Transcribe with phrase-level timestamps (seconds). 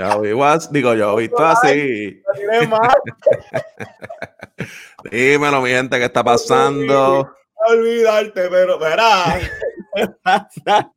[0.00, 0.18] Ya
[0.70, 2.22] digo yo, visto así.
[5.10, 7.30] Dímelo, mi gente, ¿qué está pasando?
[7.68, 9.38] olvidarte, pero verá.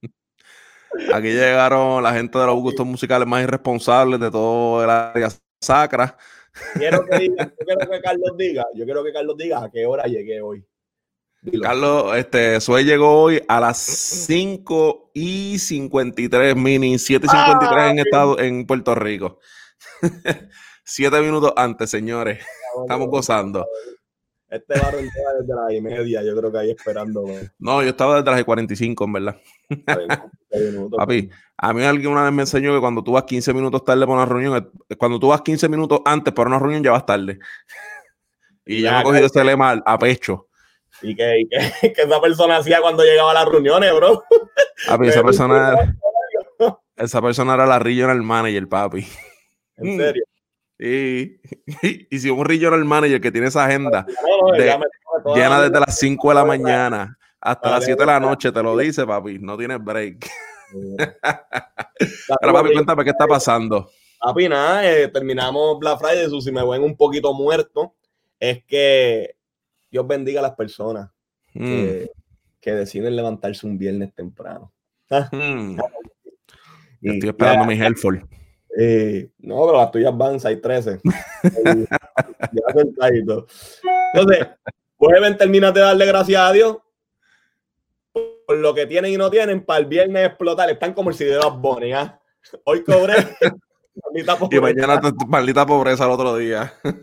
[1.14, 5.28] Aquí llegaron la gente de los gustos musicales más irresponsables de todo el área
[5.60, 6.16] sacra.
[6.76, 10.06] Quiero que yo quiero que Carlos diga, yo quiero que Carlos diga a qué hora
[10.06, 10.66] llegué hoy.
[11.62, 18.00] Carlos, este, Sue llegó hoy a las 5 y 53, mini 7 y 53 en,
[18.00, 19.40] estado, en Puerto Rico.
[20.86, 22.44] Siete minutos antes, señores.
[22.82, 23.66] Estamos gozando.
[24.50, 27.26] Este barro estaba desde las y media, yo creo que ahí esperando.
[27.58, 29.42] No, yo estaba desde las y 45, en verdad.
[30.96, 34.06] Papi, a mí alguien una vez me enseñó que cuando tú vas 15 minutos tarde
[34.06, 37.40] para una reunión, cuando tú vas 15 minutos antes para una reunión, ya vas tarde.
[38.66, 40.48] Y ya, me he cogido ese lema a pecho.
[41.04, 41.48] Y que,
[41.82, 44.24] esa persona hacía cuando llegaba a las reuniones, bro.
[44.88, 49.06] Papi, esa persona era, esa persona era la regional manager, papi.
[49.78, 50.24] ¿En serio?
[50.80, 51.40] Y,
[52.10, 54.06] y, si un regional manager que tiene esa agenda
[55.36, 58.76] llena desde las 5 de la mañana hasta las 7 de la noche, te lo
[58.76, 60.28] dice, papi, no tienes break.
[62.42, 63.92] Pero papi, cuéntame qué está pasando.
[64.20, 67.94] Papi, nada, eh, terminamos Black Friday, si me ven un poquito muerto,
[68.40, 69.36] es que
[69.94, 71.12] Dios bendiga a las personas
[71.54, 72.10] que,
[72.66, 72.70] mm.
[72.72, 74.74] deciden levantarse un viernes temprano.
[77.06, 77.12] Mm.
[77.12, 78.26] estoy esperando mi helpful.
[78.80, 81.02] Eh, no, pero las tuyas van 6-13.
[84.14, 84.48] Entonces,
[84.96, 86.78] pueden terminar de darle gracias a Dios
[88.14, 90.70] por lo que tienen y no tienen para el viernes explotar.
[90.70, 91.94] Están como el si de Bonnie.
[91.94, 92.18] ¿ah?
[92.64, 93.16] Hoy cobré.
[94.52, 96.74] Y mañana maldita pobreza el otro día.
[96.84, 96.94] no,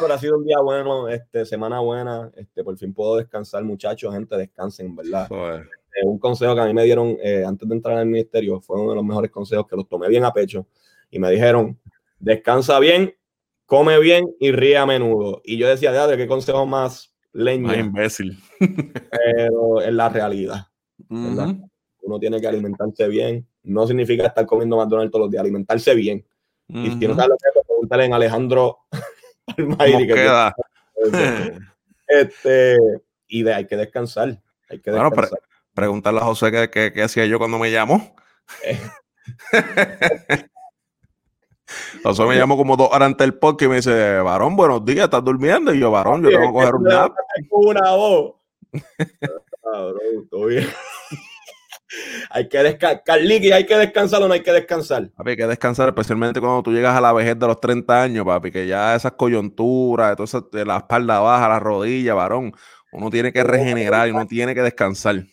[0.00, 2.30] pero ha sido un día bueno, este, semana buena.
[2.36, 4.14] Este, por fin puedo descansar, muchachos.
[4.14, 5.28] Gente, descansen, ¿verdad?
[5.30, 8.80] Eh, un consejo que a mí me dieron eh, antes de entrar al ministerio fue
[8.80, 10.66] uno de los mejores consejos que los tomé bien a pecho
[11.10, 11.78] y me dijeron,
[12.18, 13.14] descansa bien,
[13.66, 15.40] come bien y ríe a menudo.
[15.44, 17.68] Y yo decía, de qué consejo más leño.
[17.68, 18.36] Más imbécil.
[18.58, 20.66] Pero es la realidad.
[21.08, 23.46] Uno tiene que alimentarse bien.
[23.64, 26.24] No significa estar comiendo McDonald's todos los días, alimentarse bien.
[26.68, 28.78] Y si no sabes lo que pregúntale en Alejandro
[29.58, 30.08] Almayri.
[32.06, 32.78] este,
[33.26, 34.40] y de, hay que descansar.
[34.68, 35.40] Hay que descansar
[35.74, 38.14] preguntarle a José qué, hacía yo cuando me llamó.
[42.02, 45.04] José me llamó como dos horas antes del podcast y me dice, varón, buenos días,
[45.04, 45.74] ¿estás durmiendo?
[45.74, 47.12] Y yo, varón, yo tengo que coger un nap.
[47.50, 48.34] Una voz.
[52.30, 55.10] Hay que descansar, hay que descansar o no hay que descansar.
[55.16, 58.24] Papi, hay que descansar, especialmente cuando tú llegas a la vejez de los 30 años,
[58.24, 62.52] papi, que ya esas coyunturas, entonces de la espalda baja, la rodilla, varón,
[62.92, 65.24] uno tiene que regenerar y uno tiene que descansar.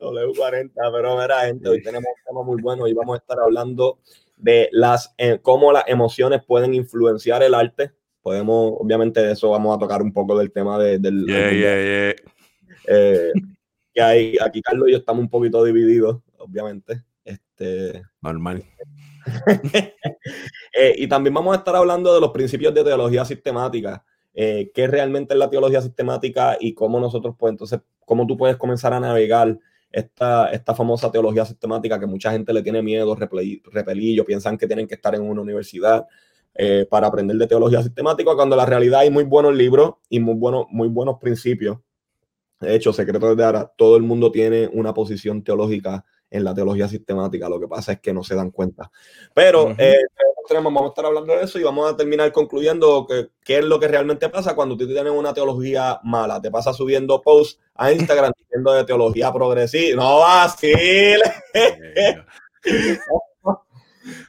[0.00, 4.00] W40, pero mira, gente, hoy tenemos un tema muy bueno y vamos a estar hablando
[4.36, 7.92] de las eh, cómo las emociones pueden influenciar el arte.
[8.20, 11.24] Podemos, obviamente, de eso vamos a tocar un poco del tema de, del.
[11.26, 12.14] Yeah,
[12.88, 13.32] eh,
[13.92, 17.02] que hay, aquí Carlos y yo estamos un poquito divididos, obviamente.
[17.24, 18.64] Este, Normal.
[20.74, 24.02] Eh, y también vamos a estar hablando de los principios de teología sistemática.
[24.34, 28.94] qué realmente es la teología sistemática y cómo nosotros, pues, entonces, cómo tú puedes comenzar
[28.94, 29.58] a navegar
[29.92, 34.88] esta, esta famosa teología sistemática que mucha gente le tiene miedo, repelillo, piensan que tienen
[34.88, 36.06] que estar en una universidad
[36.54, 40.34] eh, para aprender de teología sistemática, cuando la realidad hay muy buenos libros y muy,
[40.34, 41.78] buenos muy buenos principios.
[42.62, 46.88] De hecho, Secretos de Ara, todo el mundo tiene una posición teológica en la teología
[46.88, 48.90] sistemática, lo que pasa es que no se dan cuenta.
[49.34, 49.74] Pero
[50.60, 53.78] vamos a estar hablando de eso y vamos a terminar concluyendo que, qué es lo
[53.78, 56.40] que realmente pasa cuando tú tienes una teología mala.
[56.40, 60.02] Te pasa subiendo posts a Instagram diciendo de teología progresiva.
[60.02, 61.22] No vacile.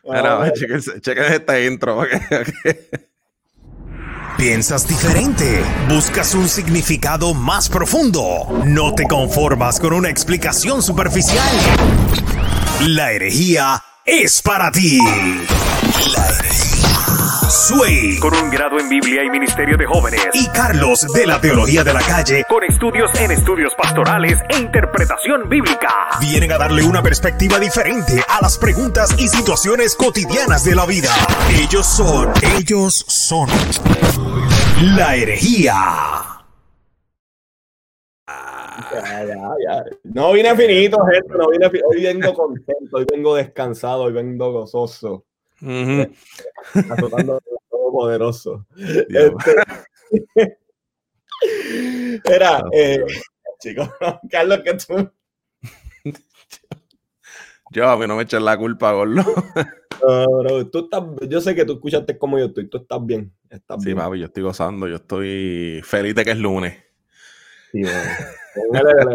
[0.04, 2.04] bueno, chequen, este intro.
[4.44, 11.48] Piensas diferente, buscas un significado más profundo, no te conformas con una explicación superficial.
[12.82, 15.00] La herejía es para ti.
[17.74, 20.22] Con un grado en Biblia y Ministerio de Jóvenes.
[20.34, 22.46] Y Carlos de la Teología de la Calle.
[22.48, 25.90] Con estudios en estudios pastorales e interpretación bíblica.
[26.22, 31.10] Vienen a darle una perspectiva diferente a las preguntas y situaciones cotidianas de la vida.
[31.50, 33.50] Ellos son, ellos son
[34.96, 35.74] la herejía.
[40.04, 41.38] No vine finito, gente.
[41.38, 45.26] No vine Hoy vengo contento, hoy vengo descansado, hoy vengo gozoso.
[45.62, 46.06] Uh
[47.00, 47.40] todo
[47.92, 48.66] poderoso.
[48.78, 49.34] Este,
[52.26, 53.04] era, eh,
[53.60, 53.90] chicos,
[54.30, 55.12] Carlos, que tú.
[57.72, 59.24] Yo, a mí no me eches la culpa, gordo.
[60.06, 63.34] No, tú estás, yo sé que tú escuchaste como yo estoy, tú estás bien.
[63.50, 66.78] Estás sí, papi, yo estoy gozando, yo estoy feliz de que es lunes.
[67.72, 68.00] Sí, bueno.
[68.72, 69.14] de la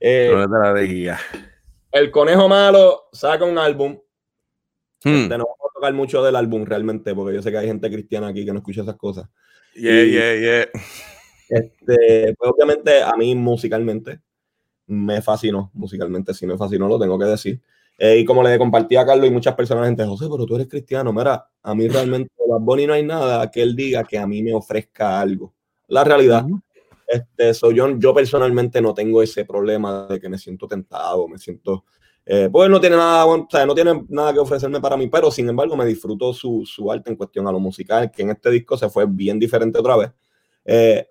[0.00, 1.20] eh, de la.
[1.92, 4.00] El Conejo Malo saca un álbum.
[5.04, 5.14] Hmm.
[5.14, 8.44] Este, no tocar mucho del álbum realmente, porque yo sé que hay gente cristiana aquí
[8.44, 9.28] que no escucha esas cosas.
[9.74, 10.68] Yeah, yeah, yeah.
[11.48, 14.20] Este, pues obviamente a mí musicalmente
[14.86, 17.60] me fascinó, musicalmente sí me fascinó, lo tengo que decir.
[17.98, 20.68] Eh, y como le compartí a Carlos y muchas personas, gente, José, pero tú eres
[20.68, 24.26] cristiano, mira, a mí realmente Bad Bunny no hay nada que él diga que a
[24.26, 25.54] mí me ofrezca algo.
[25.88, 26.44] La realidad,
[27.06, 31.38] este, soy yo, yo personalmente no tengo ese problema de que me siento tentado, me
[31.38, 31.84] siento,
[32.26, 35.30] eh, pues no tiene nada, o sea, no tiene nada que ofrecerme para mí, pero
[35.30, 38.50] sin embargo me disfruto su, su, arte en cuestión a lo musical, que en este
[38.50, 40.10] disco se fue bien diferente otra vez.
[40.64, 41.08] Eh,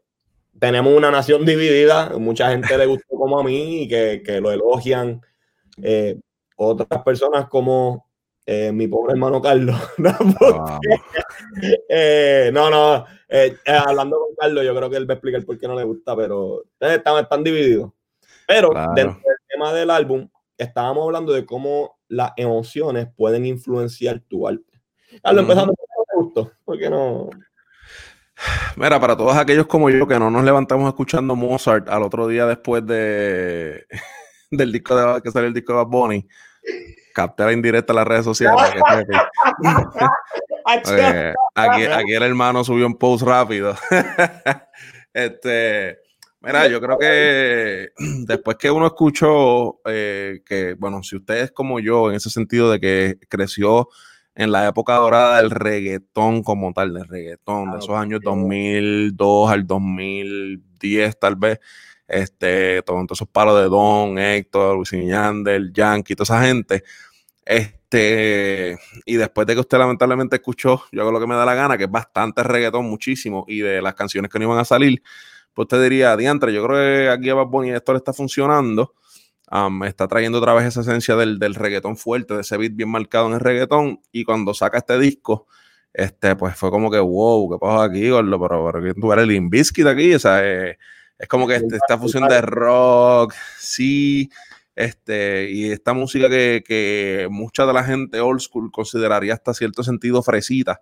[0.59, 4.51] tenemos una nación dividida, mucha gente le gustó como a mí y que, que lo
[4.51, 5.21] elogian.
[5.81, 6.19] Eh,
[6.57, 8.05] otras personas como
[8.45, 9.75] eh, mi pobre hermano Carlos.
[11.87, 15.57] Eh, no, no, eh, hablando con Carlos, yo creo que él va a explicar por
[15.57, 17.91] qué no le gusta, pero están, están divididos.
[18.45, 20.27] Pero dentro del tema del álbum,
[20.57, 24.81] estábamos hablando de cómo las emociones pueden influenciar tu arte.
[25.23, 27.29] Carlos, empezando por gusto, ¿por qué no?
[28.75, 32.45] Mira, para todos aquellos como yo que no nos levantamos escuchando Mozart al otro día
[32.45, 33.85] después de
[34.51, 36.27] del disco de, que salió el disco de Bad Bunny,
[37.13, 38.61] capté la indirecta en las redes sociales.
[41.55, 43.75] aquí, aquí el hermano subió un post rápido.
[45.13, 45.99] este,
[46.45, 47.89] mira, yo creo que
[48.25, 52.71] después que uno escuchó eh, que, bueno, si usted es como yo, en ese sentido
[52.71, 53.89] de que creció
[54.35, 59.65] en la época dorada del reggaetón como tal, del reggaetón, de esos años 2002 al
[59.65, 61.59] 2010 tal vez,
[62.07, 66.83] este, todos esos palos de Don, Héctor, Luis Yandel, Yankee, toda esa gente.
[67.45, 71.55] Este, y después de que usted lamentablemente escuchó, yo hago lo que me da la
[71.55, 75.01] gana, que es bastante reggaetón, muchísimo, y de las canciones que no iban a salir,
[75.55, 78.93] pues usted diría, diantre, yo creo que aquí a Bad Bunny esto le está funcionando,
[79.85, 83.27] está trayendo otra vez esa esencia del, del, reggaetón fuerte, de ese beat bien marcado
[83.27, 85.47] en el reggaetón, y cuando saca este disco,
[85.93, 88.39] este, pues fue como que, wow, ¿qué pasa aquí, gordo?
[88.39, 90.77] Pero, pero tú eres el Inviskit aquí, o sea, eh,
[91.17, 94.29] es como que este, esta fusión de rock, sí,
[94.75, 99.83] este, y esta música que, que, mucha de la gente old school consideraría hasta cierto
[99.83, 100.81] sentido fresita.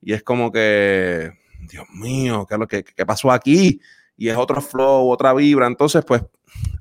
[0.00, 1.32] Y es como que,
[1.66, 3.80] Dios mío, ¿qué, es lo que, pasó aquí?
[4.16, 5.66] Y es otro flow, otra vibra.
[5.66, 6.22] Entonces, pues,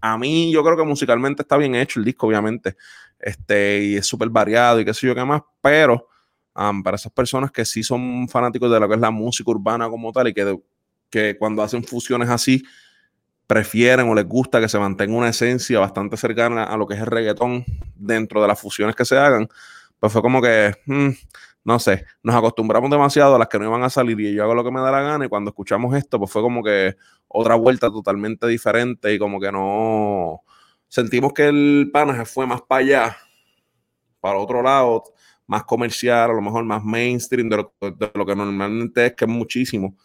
[0.01, 2.75] a mí yo creo que musicalmente está bien hecho el disco, obviamente.
[3.19, 6.07] Este, y es súper variado y qué sé yo qué más, pero
[6.53, 10.13] para esas personas que sí son fanáticos de lo que es la música urbana como
[10.13, 10.57] tal y que
[11.09, 12.63] que cuando hacen fusiones así,
[13.47, 16.99] prefieren o les gusta que se mantenga una esencia bastante cercana a lo que es
[16.99, 17.63] el reggaetón
[17.95, 19.47] dentro de las fusiones que se hagan,
[19.99, 21.09] pues fue como que, mm,
[21.65, 24.53] no sé, nos acostumbramos demasiado a las que no iban a salir y yo hago
[24.53, 26.95] lo que me da la gana y cuando escuchamos esto, pues fue como que
[27.27, 30.43] otra vuelta totalmente diferente y como que no,
[30.87, 33.17] sentimos que el pana se fue más para allá,
[34.21, 35.03] para otro lado,
[35.47, 39.95] más comercial, a lo mejor más mainstream de lo, que normalmente es, que es muchísimo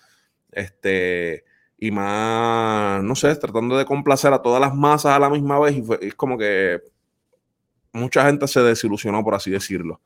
[0.53, 1.45] este,
[1.79, 5.77] y más, no sé, tratando de complacer a todas las masas a la misma vez.
[5.77, 6.81] Y es como que
[7.93, 10.01] mucha gente se desilusionó, por así decirlo.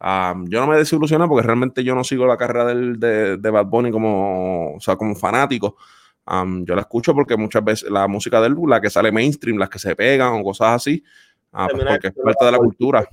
[0.00, 3.66] Yo no me desilusioné porque realmente yo no sigo la carrera del, de, de, Bad
[3.66, 5.76] Bunny como, o sea, como fanático.
[6.26, 9.68] yo la escucho porque muchas veces la música de él, la que sale mainstream, las
[9.68, 11.02] que se pegan o cosas así,
[11.52, 13.08] ah, pues porque es parte de la cultura.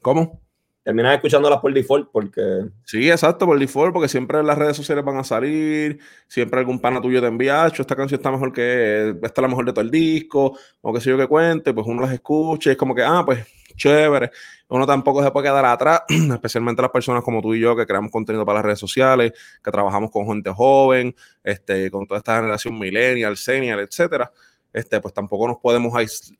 [0.00, 0.40] ¿Cómo?
[0.82, 2.66] Terminas escuchándolas por default porque...
[2.84, 7.00] Sí, exacto, por default, porque siempre las redes sociales van a salir, siempre algún pana
[7.00, 9.90] tuyo te envía, esta canción está mejor que, esta es la mejor de todo el
[9.90, 13.02] disco, o qué sé yo que cuente, pues uno las escucha y es como que,
[13.02, 13.46] ah, pues
[13.76, 14.30] chévere.
[14.68, 18.10] Uno tampoco se puede quedar atrás, especialmente las personas como tú y yo que creamos
[18.10, 22.78] contenido para las redes sociales, que trabajamos con gente joven, este, con toda esta generación
[22.78, 24.30] millennial, senior, etcétera
[24.72, 25.92] este, pues tampoco nos podemos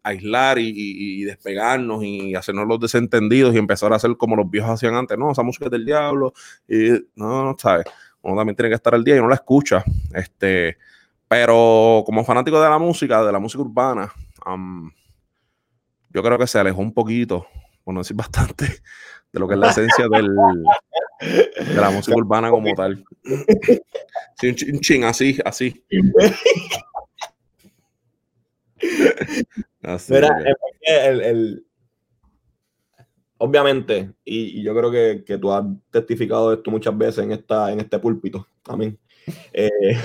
[0.03, 4.95] aislar y, despegarnos y hacernos los desentendidos y empezar a hacer como los viejos hacían
[4.95, 5.19] antes.
[5.19, 6.33] No, esa música es del diablo.
[6.67, 7.87] Y no, no, ¿sabes?
[8.23, 9.85] Uno también tiene que estar al día y uno la escucha.
[10.15, 10.79] Este,
[11.29, 14.13] pero como fanático de la música, de la música urbana,
[16.11, 17.47] yo creo que se alejó un poquito,
[17.85, 18.67] por no decir bastante,
[19.33, 20.29] de lo que es la esencia del,
[21.21, 23.05] de la música urbana como tal.
[24.39, 25.85] Sí, un, ching, así, así.
[33.39, 34.91] obviamente, y, yo creo
[35.25, 38.99] que, tú has testificado esto muchas veces en, esta, en este púlpito, también,
[39.53, 39.97] eh,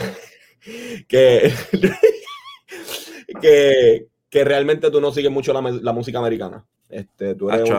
[1.07, 1.51] que,
[3.41, 6.65] que que realmente tú no sigues mucho la, música americana.
[6.89, 7.69] Este, tú eres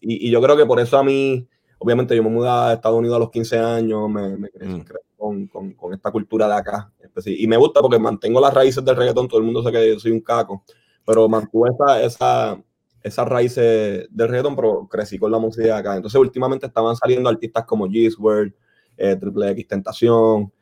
[0.00, 1.46] y, yo creo que por eso a mí,
[1.78, 4.84] obviamente yo me mudé a Estados Unidos a los 15 años, me, me crecí, mm.
[5.22, 6.92] Con, con, esta cultura de acá.
[7.26, 10.00] Y me gusta porque mantengo las raíces del reggaetón, todo el mundo sabe que yo
[10.00, 10.64] soy un caco,
[11.06, 12.62] pero mantuve esa, esa,
[13.02, 15.96] esas raíces del reggaetón, pero crecí con la música de acá.
[15.96, 18.52] Entonces últimamente estaban saliendo artistas como G's World,
[18.96, 20.52] eh, Triple X Tentación,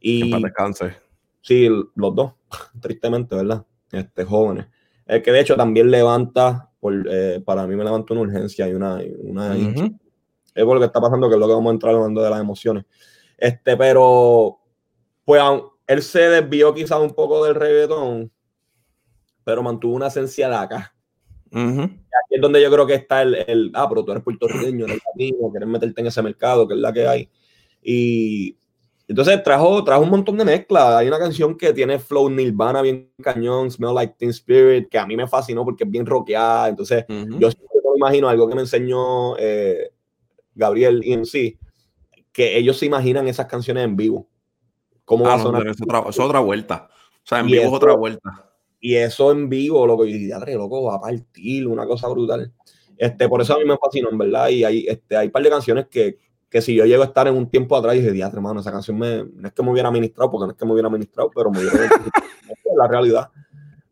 [0.00, 0.42] y...
[0.42, 0.96] descanse.
[1.40, 2.32] Sí, los dos,
[2.80, 3.64] tristemente, ¿verdad?
[3.90, 4.66] Este, jóvenes.
[5.06, 6.70] El que de hecho también levanta
[7.08, 9.00] eh, para mí me levantó una urgencia y una...
[9.20, 12.22] una Es por lo que está pasando, que es lo que vamos a entrar hablando
[12.22, 12.84] de las emociones.
[13.42, 14.60] Este, pero,
[15.24, 15.42] pues,
[15.88, 18.30] él se desvió quizás un poco del reggaetón,
[19.42, 20.94] pero mantuvo una esencia de acá.
[21.50, 25.00] Aquí es donde yo creo que está el, el, ah, pero tú eres puertorriqueño, eres
[25.04, 27.28] latino, quieres meterte en ese mercado, que es la que hay.
[27.82, 28.56] Y
[29.08, 30.98] entonces trajo, trajo un montón de mezcla.
[30.98, 35.06] Hay una canción que tiene flow Nirvana bien cañón, Smell Like Teen Spirit, que a
[35.06, 36.68] mí me fascinó porque es bien rockeada.
[36.68, 39.90] Entonces, yo siempre me imagino algo que me enseñó eh,
[40.54, 41.58] Gabriel sí
[42.32, 44.28] que ellos se imaginan esas canciones en vivo.
[45.04, 46.88] ¿Cómo ah, va Es otra, es otra vuelta.
[46.90, 48.52] O sea, en vivo es otra vuelta.
[48.80, 52.52] Y eso en vivo, loco, y re loco, va a partir, una cosa brutal.
[52.96, 54.48] Este, por eso a mí me fascinó, en verdad.
[54.48, 57.28] Y hay, este, hay un par de canciones que, que si yo llego a estar
[57.28, 59.70] en un tiempo atrás y dije, diatre, hermano, esa canción me, no es que me
[59.70, 62.26] hubiera ministrado, porque no es que me hubiera ministrado, pero me hubiera identificado.
[62.76, 63.30] la realidad.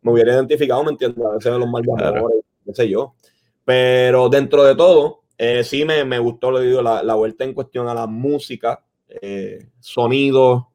[0.01, 1.25] Me hubiera identificado, ¿me entiendes?
[1.25, 2.33] A veces los mal de amor,
[2.65, 3.15] qué sé yo.
[3.63, 7.55] Pero dentro de todo, eh, sí me, me gustó, le digo, la, la, vuelta en
[7.55, 10.69] cuestión a la música, eh, sonido,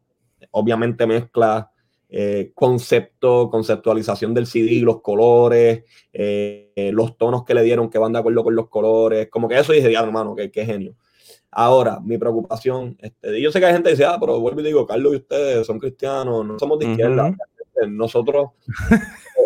[0.51, 1.71] obviamente mezcla,
[2.09, 8.13] eh, concepto, conceptualización del CD, los colores, eh, los tonos que le dieron que van
[8.13, 10.97] de acuerdo con los colores, como que eso dije, ya hermano, que, qué genio.
[11.53, 14.65] Ahora, mi preocupación, este, yo sé que hay gente que dice, ah, pero vuelvo y
[14.65, 17.37] digo, Carlos y ustedes son cristianos, no somos de izquierda.
[17.89, 18.49] Nosotros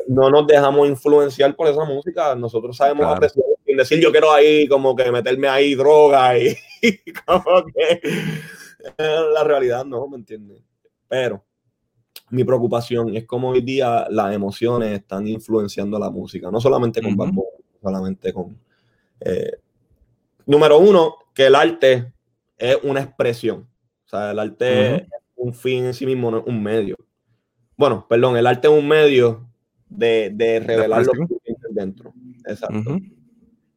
[0.09, 4.67] no nos dejamos influenciar por esa música, nosotros sabemos apreciar, sin decir yo quiero ahí
[4.67, 6.57] como que meterme ahí droga y,
[7.27, 8.01] como que
[8.99, 10.63] la realidad no, ¿me entiendes?
[11.07, 11.45] Pero
[12.31, 17.19] mi preocupación es como hoy día las emociones están influenciando la música, no solamente con
[17.19, 17.45] uh
[17.83, 18.59] solamente con...
[19.21, 19.53] Eh,
[20.45, 22.13] número uno, que el arte
[22.59, 23.67] es una expresión.
[24.05, 25.03] O sea, el arte es
[25.35, 26.97] un fin en sí mismo, no es un medio.
[27.79, 29.49] Bueno, perdón, el arte es un medio
[29.89, 32.13] de, de revelar lo que dentro.
[32.45, 32.99] Exacto.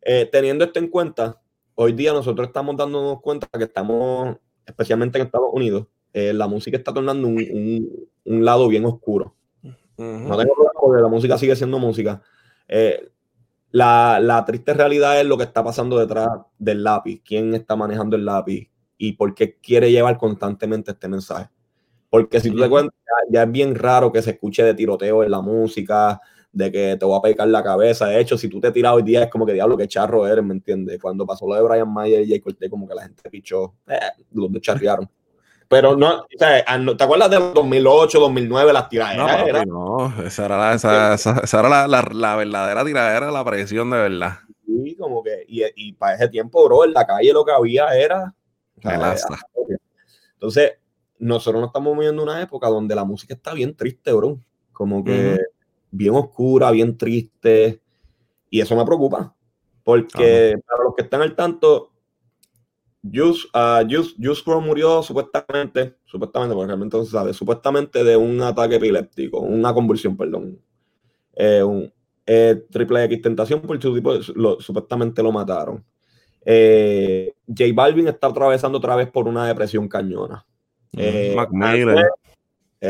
[0.05, 1.41] Eh, teniendo esto en cuenta,
[1.75, 6.77] hoy día nosotros estamos dándonos cuenta que estamos, especialmente en Estados Unidos, eh, la música
[6.77, 9.35] está tornando un, un, lado bien oscuro.
[9.97, 12.21] No tengo problema porque la música sigue siendo música.
[12.67, 13.09] Eh,
[13.71, 16.29] la, triste realidad es lo que está pasando detrás
[16.59, 21.49] del lápiz, quién está manejando el lápiz y por qué quiere llevar constantemente este mensaje.
[22.09, 22.95] Porque si tú te cuentas,
[23.31, 26.21] ya, es bien raro que se escuche de tiroteo en la música,
[26.53, 28.05] de que te voy a pecar la cabeza.
[28.05, 30.45] De hecho, si tú te tiras hoy día es como que diablo, que charro eres,
[30.45, 31.01] ¿me entiendes?
[31.01, 33.99] Cuando pasó lo de Brian Mayer y Jay Cortez, como que la gente pichó, eh,
[34.31, 35.09] los dos charrearon.
[35.67, 39.65] Pero no, o sea, ah, ¿te acuerdas de 2008, 2009, las tiraderas?
[39.65, 43.97] No, no, esa era, la, esa, esa, era la, la, verdadera tiradera, la presión de
[43.97, 44.33] verdad.
[44.67, 47.87] Sí, como que, y, y para ese tiempo, bro, en la calle lo que había
[47.97, 48.35] era...
[50.33, 50.73] entonces,
[51.17, 54.37] nosotros nos estamos viviendo una época donde la música está bien triste, bro.
[54.73, 55.39] Como que
[55.93, 57.81] bien oscura, bien triste.
[58.49, 59.35] Y eso me preocupa.
[59.83, 61.91] Porque para los que están al tanto,
[63.03, 69.39] Juice, uh, murió supuestamente, supuestamente, porque realmente no se sabe, supuestamente de un ataque epiléptico,
[69.39, 70.59] una convulsión, perdón.
[71.35, 71.91] Eh, un,
[72.25, 74.21] eh, triple X tentación, por su tipo,
[74.59, 75.83] supuestamente lo mataron.
[76.45, 80.45] Eh, J Balvin está atravesando otra vez por una depresión cañona.
[80.93, 82.09] Mm, Mac Miller.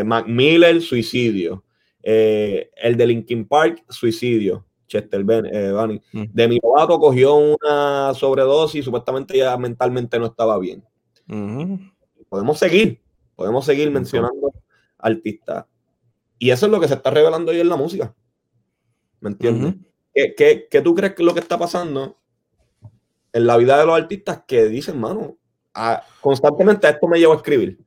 [0.06, 1.64] Mac Miller, suicidio.
[2.04, 4.66] El de Linkin Park, suicidio.
[4.94, 5.74] Chester ben, eh,
[6.12, 6.24] mm.
[6.32, 10.84] De mi novato cogió una sobredosis y supuestamente ya mentalmente no estaba bien.
[12.30, 13.02] Podemos seguir,
[13.36, 14.52] podemos seguir mencionando
[15.00, 15.66] artistas.
[16.38, 18.14] Y eso es lo que se está revelando hoy en la música.
[19.20, 19.76] ¿Me entiendes?
[20.14, 22.18] ¿Qué, tú crees que es lo que está pasando
[23.32, 25.38] en la vida de los artistas que dicen, mano,
[26.22, 27.80] constantemente esto me llevo a escribir?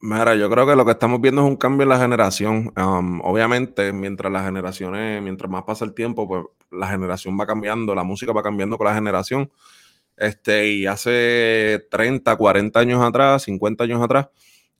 [0.00, 2.72] Mira, yo creo que lo que estamos viendo es un cambio en la generación.
[2.76, 7.96] Um, obviamente, mientras las generaciones, mientras más pasa el tiempo, pues la generación va cambiando,
[7.96, 9.50] la música va cambiando con la generación.
[10.16, 14.28] Este, y hace 30, 40 años atrás, 50 años atrás,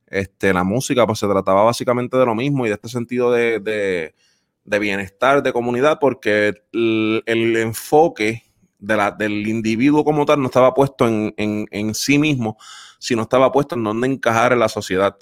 [0.06, 3.60] este, la música pues se trataba básicamente de lo mismo y de este sentido de,
[3.60, 8.44] de, bienestar, de comunidad, porque el, enfoque
[8.78, 12.56] de la, del individuo como tal no estaba puesto en, en, en sí mismo,
[12.98, 15.16] si no estaba puesto en dónde encajar en la sociedad.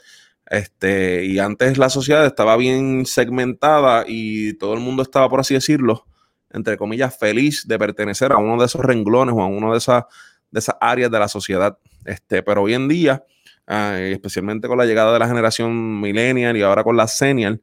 [0.48, 5.54] Este, y antes la sociedad estaba bien segmentada y todo el mundo estaba, por así
[5.54, 6.06] decirlo,
[6.50, 10.04] entre comillas, feliz de pertenecer a uno de esos renglones o a uno de esas,
[10.50, 11.78] de esas áreas de la sociedad.
[12.04, 13.24] Este, pero hoy en día,
[13.66, 17.60] ah, especialmente con la llegada de la generación millennial y ahora con la senior,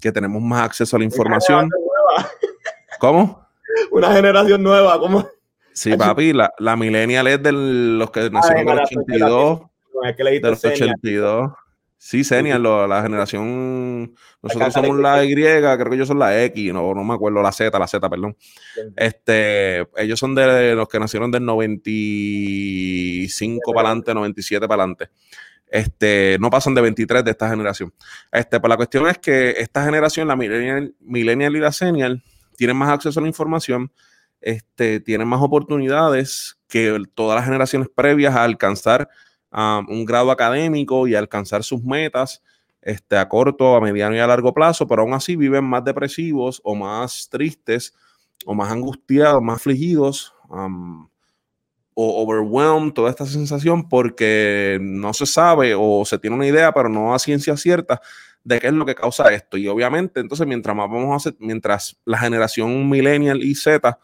[0.00, 1.70] que tenemos más acceso a la información.
[3.00, 3.46] ¿Cómo?
[3.90, 5.26] Una generación nueva, ¿cómo?
[5.76, 9.60] Sí, papi, la, la millennial es de los que nacieron en el 82,
[10.16, 11.52] de los 82.
[11.98, 14.14] Sí, Senior, la generación.
[14.42, 17.52] Nosotros somos la Y, creo que ellos son la X, no, no me acuerdo, la
[17.52, 18.34] Z, la Z, perdón.
[18.96, 25.10] Este, ellos son de los que nacieron del 95 para adelante, 97 para adelante.
[25.66, 27.92] Este, no pasan de 23 de esta generación.
[28.32, 32.18] Este, pues la cuestión es que esta generación, la millennial, millennial y la senior,
[32.56, 33.92] tienen más acceso a la información,
[34.46, 39.08] este, tienen más oportunidades que todas las generaciones previas a alcanzar
[39.50, 42.42] un grado académico y alcanzar sus metas
[42.80, 46.60] este, a corto, a mediano y a largo plazo, pero aún así viven más depresivos
[46.62, 47.92] o más tristes
[48.44, 50.32] o más angustiados, más afligidos
[51.94, 56.88] o overwhelmed, toda esta sensación porque no se sabe o se tiene una idea, pero
[56.88, 58.00] no a ciencia cierta
[58.44, 59.56] de qué es lo que causa esto.
[59.56, 63.98] Y obviamente, entonces, mientras más vamos a mientras la generación millennial y Z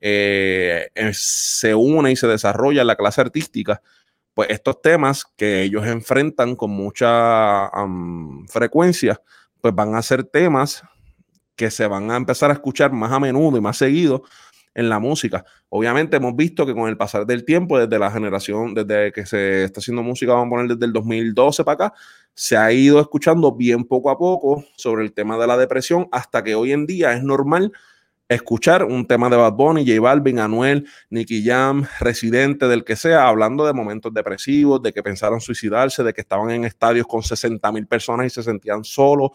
[0.00, 3.82] eh, se une y se desarrolla en la clase artística,
[4.34, 7.70] pues estos temas que ellos enfrentan con mucha
[8.48, 9.20] frecuencia,
[9.60, 10.82] pues van a ser temas
[11.56, 14.22] que se van a empezar a escuchar más a menudo y más seguido
[14.74, 15.44] en la música.
[15.70, 19.64] Obviamente hemos visto que con el pasar del tiempo, desde la generación, desde que se
[19.64, 21.94] está haciendo música, vamos a poner desde el 2012 para acá,
[22.32, 26.44] se ha ido escuchando bien poco a poco sobre el tema de la depresión hasta
[26.44, 27.72] que hoy en día es normal
[28.28, 33.26] escuchar un tema de Bad Bunny, J Balvin, Anuel, Nicky Jam, residente del que sea,
[33.26, 37.72] hablando de momentos depresivos, de que pensaron suicidarse, de que estaban en estadios con 60
[37.72, 39.30] mil personas y se sentían solos,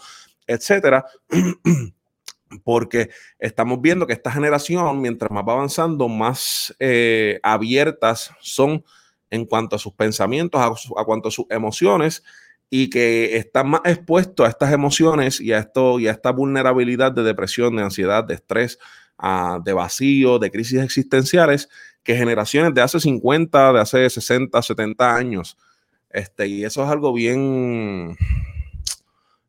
[0.46, 1.06] etcétera.
[2.64, 3.10] Porque
[3.40, 8.84] estamos viendo que esta generación, mientras más va avanzando, más eh, abiertas son
[9.32, 12.24] en cuanto a sus pensamientos, a, a cuanto a sus emociones
[12.76, 17.12] y que están más expuestos a estas emociones y a, esto, y a esta vulnerabilidad
[17.12, 18.80] de depresión, de ansiedad, de estrés,
[19.16, 21.70] ah, de vacío, de crisis existenciales,
[22.02, 25.56] que generaciones de hace 50, de hace 60, 70 años.
[26.10, 28.18] Este, y eso es algo bien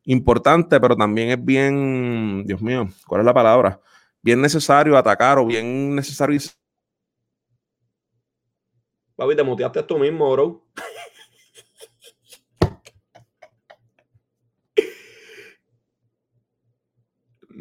[0.05, 3.81] importante, pero también es bien, Dios mío, ¿cuál es la palabra?
[4.21, 6.43] Bien necesario atacar o bien necesario.
[9.17, 10.63] Papi, te muteaste tú mismo, bro.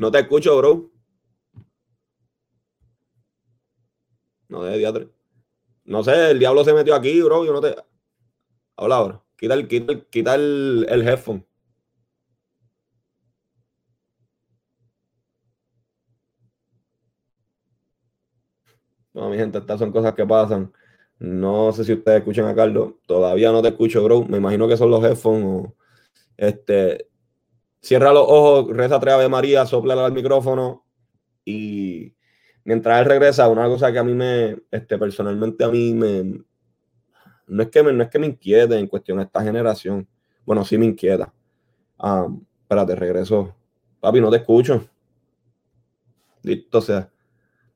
[0.03, 0.91] No te escucho, bro.
[4.49, 5.07] No de diatre.
[5.85, 7.45] No sé, el diablo se metió aquí, bro.
[7.45, 7.73] Yo no te.
[8.75, 9.23] Habla ahora.
[9.37, 11.45] Quita el, quita el, quita el, el headphone.
[19.13, 20.73] No, mi gente, estas son cosas que pasan.
[21.17, 22.95] No sé si ustedes escuchan a Carlos.
[23.05, 24.25] Todavía no te escucho, bro.
[24.25, 25.77] Me imagino que son los headphones o
[26.35, 27.12] este.
[27.83, 30.85] Cierra los ojos, reza tres Ave María, sopla al micrófono
[31.43, 32.15] y
[32.63, 36.45] mientras él regresa, una cosa que a mí me, este, personalmente a mí me,
[37.45, 40.07] no es que me, no es que me inquiete en cuestión de esta generación.
[40.45, 41.33] Bueno, sí me inquieta.
[41.99, 43.53] Um, espérate, regreso.
[43.99, 44.87] Papi, no te escucho.
[46.41, 47.11] Listo, o sea.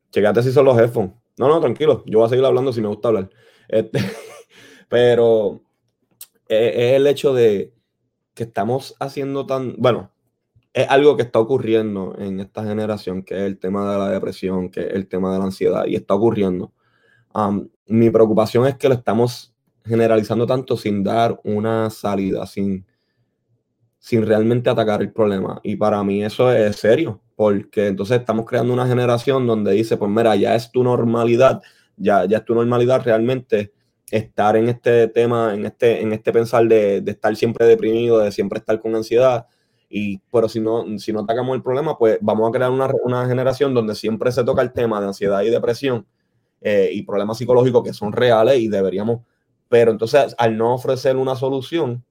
[0.09, 1.11] Checate si son los headphones.
[1.37, 2.03] No, no, tranquilo.
[2.05, 3.29] Yo voy a seguir hablando si me gusta hablar.
[3.67, 3.99] Este,
[4.87, 5.59] pero
[6.47, 7.73] es, es el hecho de,
[8.37, 10.11] que estamos haciendo tan, bueno,
[10.71, 14.69] es algo que está ocurriendo en esta generación, que es el tema de la depresión,
[14.69, 16.71] que es el tema de la ansiedad, y está ocurriendo.
[17.87, 22.85] mi preocupación es que lo estamos generalizando tanto sin dar una salida, sin,
[23.97, 25.59] sin realmente atacar el problema.
[25.63, 30.11] Y para mí eso es serio, porque entonces estamos creando una generación donde dice, pues
[30.11, 31.63] mira, ya es tu normalidad,
[31.95, 33.73] ya, ya es tu normalidad realmente
[34.11, 38.59] estar en este tema, en este, en este pensar de, estar siempre deprimido, de siempre
[38.59, 39.47] estar con ansiedad.
[39.89, 43.73] Y, pero si no, si no atacamos el problema, pues vamos a crear una, generación
[43.73, 46.05] donde siempre se toca el tema de ansiedad y depresión
[46.61, 49.21] eh, y problemas psicológicos que son reales y deberíamos,
[49.69, 52.03] pero entonces al no ofrecer una solución,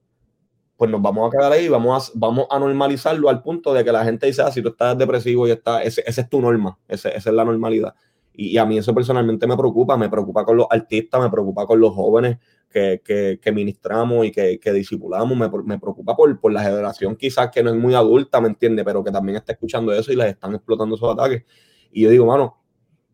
[0.77, 3.93] pues nos vamos a quedar ahí, vamos a, vamos a normalizarlo al punto de que
[3.93, 7.11] la gente dice, ah, si tú estás depresivo y está, esa es tu norma, esa
[7.11, 7.95] es la normalidad.
[8.37, 11.81] Y, a mí eso personalmente me preocupa, me preocupa con los artistas, me preocupa con
[11.81, 12.39] los jóvenes
[12.71, 13.01] que,
[13.41, 17.63] que, ministramos y que, que discipulamos, me, me, preocupa por, por la generación quizás que
[17.63, 18.85] no es muy adulta, ¿me entiende?
[18.85, 21.45] Pero que también está escuchando eso y les están explotando esos ataques.
[21.91, 22.63] Y yo digo, mano,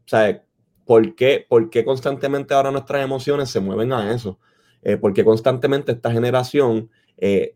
[0.06, 0.40] ¿sabes?
[0.85, 4.40] ¿Por qué, ¿Por constantemente ahora nuestras emociones se mueven a eso?
[4.82, 7.54] Eh, porque constantemente esta generación eh,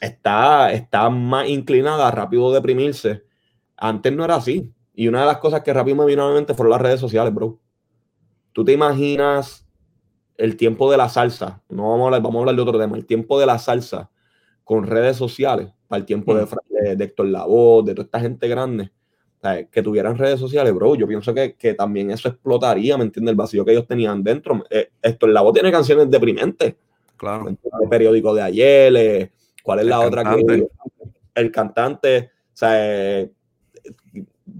[0.00, 3.24] está, está más inclinada a rápido deprimirse.
[3.76, 4.72] Antes no era así.
[4.94, 7.00] Y una de las cosas que rápido me vino a la mente fueron las redes
[7.00, 7.58] sociales, bro.
[8.52, 9.66] Tú te imaginas
[10.36, 11.62] el tiempo de la salsa.
[11.68, 12.96] No vamos a hablar, vamos a hablar de otro tema.
[12.96, 14.10] El tiempo de la salsa
[14.64, 15.68] con redes sociales.
[15.88, 16.96] Para el tiempo de, mm.
[16.96, 18.90] de, Héctor Lavoe, de toda esta gente grande.
[19.70, 20.94] que tuvieran redes sociales, bro.
[20.94, 23.32] Yo pienso que, también eso explotaría, ¿me entiendes?
[23.32, 24.64] El vacío que ellos tenían dentro.
[24.70, 26.74] Eh, Héctor Lavoe tiene canciones deprimentes.
[27.16, 27.48] Claro.
[27.48, 28.96] El periódico de ayer.
[28.96, 30.66] Eh, ¿Cuál es la otra que
[31.34, 32.30] el cantante?
[32.52, 33.30] O sea, eh,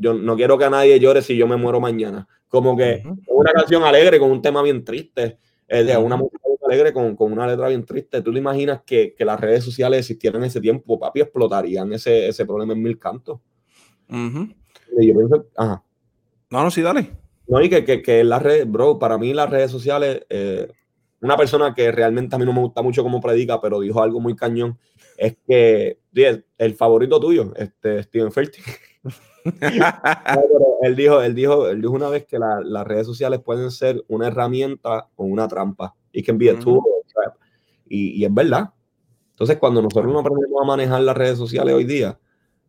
[0.03, 2.27] yo no quiero que nadie llore si yo me muero mañana.
[2.49, 5.38] Como que una canción alegre con un tema bien triste,
[5.69, 8.23] de una música alegre con, una letra bien triste.
[8.23, 10.99] ¿Tú te imaginas que, las redes sociales existieran en ese tiempo?
[10.99, 13.41] Papi, explotarían ese, ese problema en mil cantos.
[14.09, 15.83] y yo pienso, ajá.
[16.51, 17.11] No, no, sí, dale.
[17.47, 20.71] No, y que, que, que las redes, bro, para mí las redes sociales, eh,
[21.21, 24.21] una persona que realmente a mí no me gusta mucho cómo predica, pero dijo algo
[24.21, 24.79] muy cañón,
[25.17, 25.99] es que
[26.59, 28.31] el favorito tuyo, este Steven
[30.83, 34.29] Él, dijo, él, dijo, él dijo una vez que las redes sociales pueden ser una
[34.29, 35.95] herramienta o una trampa.
[36.12, 36.83] Y que envíe tú
[37.88, 38.71] y, es verdad.
[39.31, 42.19] Entonces, cuando nosotros no aprendemos a manejar las redes sociales hoy día,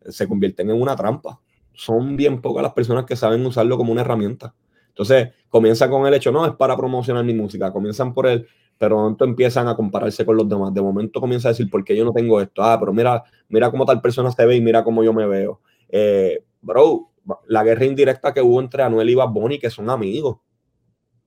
[0.06, 1.40] se convierten en una trampa.
[1.72, 4.54] Son bien pocas las personas que saben usarlo como una herramienta.
[4.88, 7.72] Entonces, comienza con el hecho, no, es para promocionar mi música.
[7.72, 8.46] Comienzan por él,
[8.78, 10.72] pero momento empiezan a compararse con los demás.
[10.72, 12.62] De momento comienza a decir, ¿por qué yo no tengo esto?
[12.62, 15.60] Ah, pero mira, mira cómo tal persona se ve y mira cómo yo me veo.
[15.88, 17.10] Eh, bro,
[17.46, 20.38] la guerra indirecta que hubo entre Anuel y Bad Bunny, que son amigos.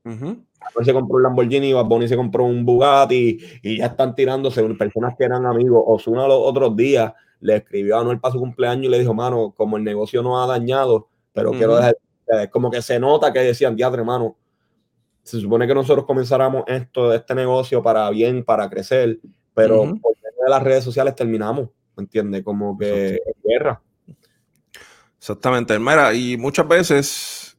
[0.04, 4.64] Anuel se compró un Lamborghini, Bad Bunny se compró un Bugatti y ya están tirándose
[4.76, 5.84] personas que eran amigos.
[5.86, 9.54] Osuna los otros días le escribió a Anuel para su cumpleaños y le dijo, mano,
[9.56, 11.98] como el negocio no ha dañado, pero quiero dejar,
[12.52, 14.36] como que se nota que decían, diadre, hermano,
[15.24, 19.20] se supone que nosotros comenzáramos esto, este negocio para bien, para crecer,
[19.54, 22.44] pero por medio de las redes sociales terminamos, ¿me entiendes?
[22.44, 23.82] Como que es guerra.
[25.20, 25.78] Exactamente.
[25.80, 27.58] Mira, y muchas veces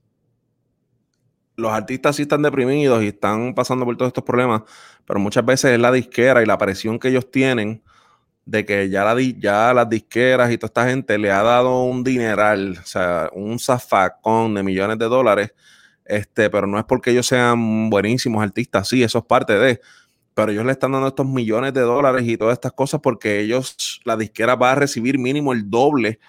[1.56, 4.62] los artistas sí están deprimidos y están pasando por todos estos problemas,
[5.04, 7.82] pero muchas veces es la disquera y la presión que ellos tienen
[8.46, 12.78] de que ya, ya las disqueras y toda esta gente le ha dado un dineral,
[12.82, 15.54] o sea, un zafacón de millones de dólares,
[16.04, 19.80] este, pero no es porque ellos sean buenísimos artistas, sí, eso es parte de,
[20.34, 24.00] pero ellos le están dando estos millones de dólares y todas estas cosas porque ellos,
[24.04, 26.20] la disquera va a recibir mínimo el doble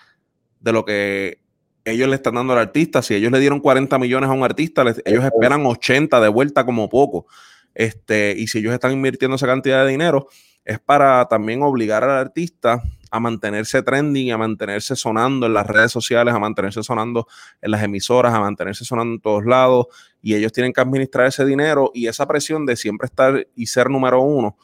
[0.59, 1.39] de lo que
[1.85, 3.01] ellos le están dando al artista.
[3.01, 6.89] Si ellos le dieron 40 millones a un artista, ellos esperan 80 de vuelta como
[6.89, 7.27] poco.
[7.73, 10.27] Este, y si ellos están invirtiendo esa cantidad de dinero,
[10.65, 15.91] es para también obligar al artista a mantenerse trending, a mantenerse sonando en las redes
[15.91, 17.27] sociales, a mantenerse sonando
[17.61, 19.87] en las emisoras, a mantenerse sonando en todos lados.
[20.21, 23.89] Y ellos tienen que administrar ese dinero y esa presión de siempre estar y ser
[23.89, 24.57] número uno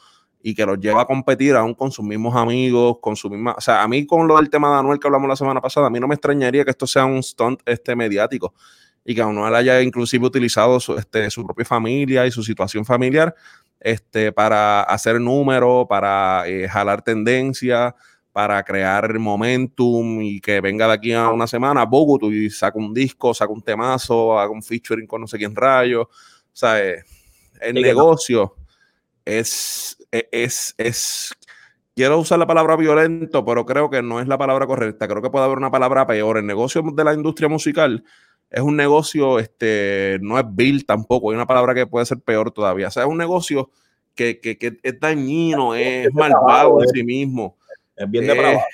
[0.48, 3.60] y que los lleva a competir aún con sus mismos amigos, con su misma, o
[3.60, 5.90] sea, a mí con lo del tema de Anuel que hablamos la semana pasada, a
[5.90, 8.54] mí no me extrañaría que esto sea un stunt este mediático
[9.04, 13.34] y que Anuel haya inclusive utilizado su, este, su propia familia y su situación familiar
[13.80, 17.96] este, para hacer números, para eh, jalar tendencia,
[18.30, 22.94] para crear momentum y que venga de aquí a una semana Bogotá y saca un
[22.94, 26.02] disco, saca un temazo, haga un featuring con no sé quién rayo.
[26.02, 26.08] O
[26.52, 27.02] sea, eh,
[27.60, 28.54] el negocio
[29.26, 29.98] es,
[30.32, 31.34] es, es,
[31.94, 35.08] quiero usar la palabra violento, pero creo que no es la palabra correcta.
[35.08, 36.38] Creo que puede haber una palabra peor.
[36.38, 38.04] El negocio de la industria musical
[38.50, 41.30] es un negocio, este, no es vil tampoco.
[41.30, 42.88] Hay una palabra que puede ser peor todavía.
[42.88, 43.70] O sea, es un negocio
[44.14, 47.56] que, que, que es dañino, es, malvado en sí mismo.
[47.96, 48.64] Es bien depravado.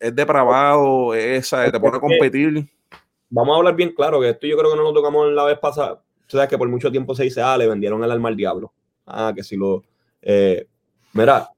[0.00, 2.68] Es, depravado, es, te pone a competir.
[3.30, 5.58] Vamos a hablar bien claro, que esto yo creo que no lo tocamos la vez
[5.58, 6.02] pasada.
[6.26, 8.72] O sea, que por mucho tiempo se dice, ah, le vendieron el alma al diablo.
[9.06, 9.82] Ah, que si lo
[10.22, 10.66] eh,
[11.14, 11.48] mira,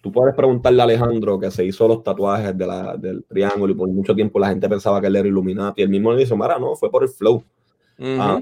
[0.00, 3.76] tú puedes preguntarle a Alejandro que se hizo los tatuajes de la, del triángulo y
[3.76, 5.80] por mucho tiempo la gente pensaba que él era Illuminati.
[5.80, 7.42] Y él mismo le dice, mira, no, fue por el flow.
[7.98, 8.40] Ah,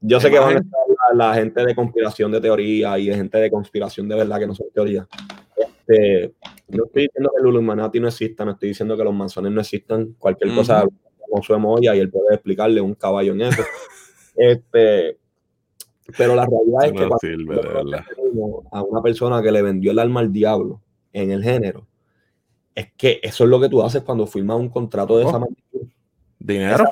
[0.00, 0.80] yo sé que van a estar
[1.14, 4.54] la, gente de conspiración de teoría y de gente de conspiración de verdad que no
[4.54, 5.06] son teoría.
[5.56, 6.34] Este,
[6.68, 9.60] no estoy diciendo que el Illuminati no exista, no estoy diciendo que los manzones no
[9.60, 10.14] existan.
[10.18, 10.84] Cualquier cosa
[11.30, 13.62] con su y él puede explicarle un caballo en eso.
[14.36, 15.18] este,
[16.16, 18.04] pero la realidad es que
[18.70, 20.80] a una persona que le vendió el alma al diablo
[21.12, 21.86] en el género,
[22.74, 25.88] es que eso es lo que tú haces cuando firmas un contrato de esa magnitud.
[26.38, 26.84] Dinero.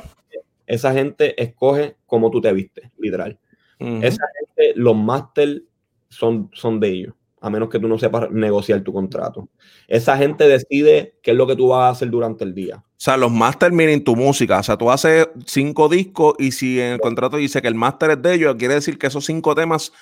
[0.67, 3.39] Esa, gente escoge cómo tú te viste, literal.
[3.79, 5.63] Esa gente, los máster
[6.09, 9.49] son, son de ellos a menos que tú no sepas negociar tu contrato.
[9.87, 12.77] Esa gente decide qué es lo que tú vas a hacer durante el día.
[12.77, 14.59] O sea, los máster miren tu música.
[14.59, 18.11] O sea, tú haces cinco discos y si en el contrato dice que el máster
[18.11, 19.93] es de ellos, quiere decir que esos cinco temas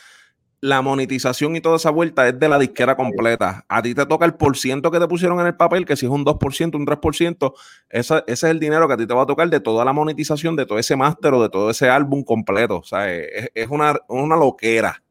[0.60, 3.64] la monetización y toda esa vuelta es de la disquera completa.
[3.68, 6.06] A ti te toca el por ciento que te pusieron en el papel, que si
[6.06, 7.52] es un 2%, un 3%,
[7.90, 9.92] ese, ese es el dinero que a ti te va a tocar de toda la
[9.92, 12.78] monetización, de todo ese máster o de todo ese álbum completo.
[12.78, 15.02] O sea, es, es una, una loquera.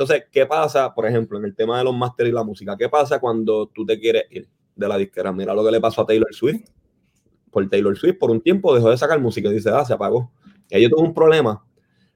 [0.00, 2.74] Entonces, ¿qué pasa, por ejemplo, en el tema de los máster y la música?
[2.74, 5.30] ¿Qué pasa cuando tú te quieres ir de la disquera?
[5.30, 6.70] Mira lo que le pasó a Taylor Swift.
[7.50, 10.32] Por Taylor Swift, por un tiempo dejó de sacar música y dice, ah, se apagó.
[10.70, 11.62] Ella tuvo un problema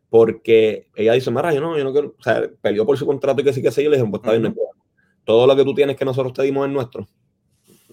[0.09, 3.43] porque ella dice, Mara, yo no, yo no quiero, o sea, peleó por su contrato
[3.43, 4.57] y que sí que sí, yo le dije, pues está bien,
[5.25, 7.07] todo lo que tú tienes que nosotros te dimos es nuestro,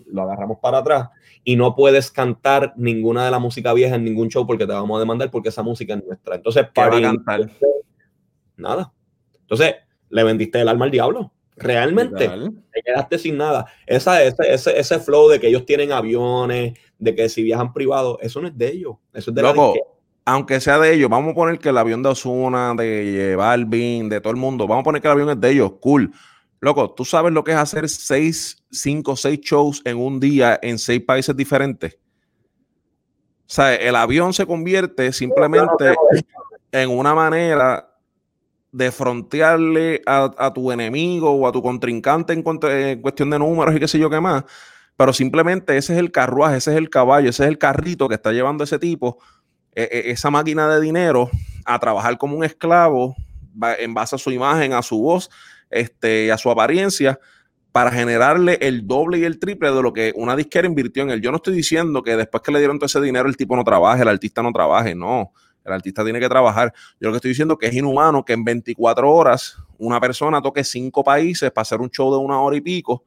[0.06, 1.10] lo agarramos para atrás
[1.44, 4.96] y no puedes cantar ninguna de la música vieja en ningún show porque te vamos
[4.96, 6.36] a demandar porque esa música es nuestra.
[6.36, 7.52] Entonces, para cantar?
[8.56, 8.94] Nada.
[9.52, 9.76] Entonces,
[10.10, 11.34] le vendiste el alma al diablo.
[11.58, 12.30] Realmente,
[12.74, 13.66] te quedaste sin nada.
[13.86, 18.18] Esa, ese, ese, ese, flow de que ellos tienen aviones, de que si viajan privado,
[18.22, 18.96] eso no es de ellos.
[19.14, 19.76] Eso es de Loco,
[20.24, 24.22] aunque sea de ellos, vamos a poner que el avión de Osuna, de Balvin, de
[24.22, 26.14] todo el mundo, vamos a poner que el avión es de ellos, cool.
[26.62, 30.80] Loco, tú sabes lo que es hacer seis, cinco, seis shows en un día en
[30.80, 31.96] seis países diferentes.
[31.96, 35.94] O sea, el avión se convierte simplemente
[36.72, 37.91] en una manera
[38.72, 43.80] de frontearle a, tu enemigo o a tu contrincante en, en, cuestión de números y
[43.80, 44.46] qué sé yo qué más.
[44.96, 48.16] Pero simplemente ese es el carruaje, ese es el caballo, ese es el carrito que
[48.16, 49.18] está llevando ese tipo
[49.74, 51.30] e, e, esa máquina de dinero
[51.66, 53.16] a trabajar como un esclavo
[53.80, 55.30] en base a su imagen, a su voz,
[55.70, 57.20] este, a su apariencia,
[57.72, 61.22] para generarle el doble y el triple de lo que una disquera invirtió en él.
[61.22, 63.64] Yo no estoy diciendo que después que le dieron todo ese dinero el tipo no
[63.64, 65.32] trabaje, el artista no trabaje, no.
[65.64, 66.74] El artista tiene que trabajar.
[67.00, 70.42] Yo lo que estoy diciendo es que es inhumano que en 24 horas una persona
[70.42, 73.04] toque cinco países para hacer un show de una hora y pico,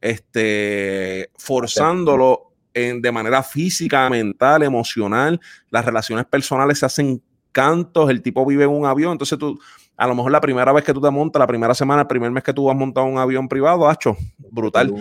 [0.00, 5.40] este, forzándolo de manera física, mental, emocional.
[5.70, 9.58] Las relaciones personales se hacen cantos, el tipo vive en un avión, entonces tú,
[9.96, 12.30] a lo mejor la primera vez que tú te montas, la primera semana, el primer
[12.32, 14.16] mes que tú vas montado un avión privado, hacho,
[14.50, 14.92] brutal.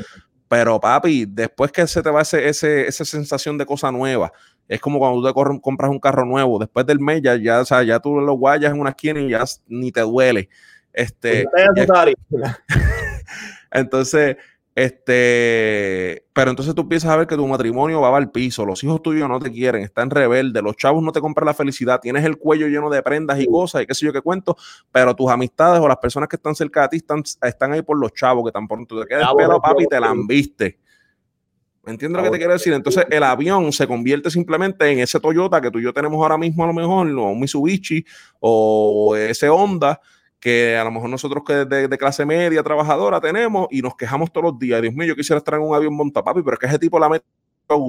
[0.48, 4.32] Pero papi, después que se te va ese, esa sensación de cosa nueva,
[4.68, 7.66] es como cuando tú te compras un carro nuevo, después del mes ya, ya, o
[7.66, 10.50] sea, ya tú lo guayas en una esquina y ya ni te duele.
[10.94, 11.46] Este,
[13.72, 14.38] entonces,
[14.76, 19.04] este, pero entonces tú empiezas a ver que tu matrimonio va al piso, los hijos
[19.04, 22.38] tuyos no te quieren, están rebeldes, los chavos no te compran la felicidad, tienes el
[22.38, 24.58] cuello lleno de prendas y cosas y qué sé yo qué cuento,
[24.92, 28.00] pero tus amistades o las personas que están cerca de ti están, están ahí por
[28.00, 30.80] los chavos que tan pronto te quedas pelo, papi, y te la viste.
[31.84, 32.74] ¿Me entiendes lo que te quiero decir?
[32.74, 36.38] Entonces el avión se convierte simplemente en ese Toyota que tú y yo tenemos ahora
[36.38, 38.06] mismo a lo mejor, o un Mitsubishi
[38.40, 40.00] o ese Honda
[40.44, 44.30] que a lo mejor nosotros que de, de, clase media, trabajadora, tenemos y nos quejamos
[44.32, 44.82] todos los días.
[44.82, 47.08] Dios mío, yo quisiera estar en un avión montapapi, pero es que ese tipo la
[47.08, 47.26] mete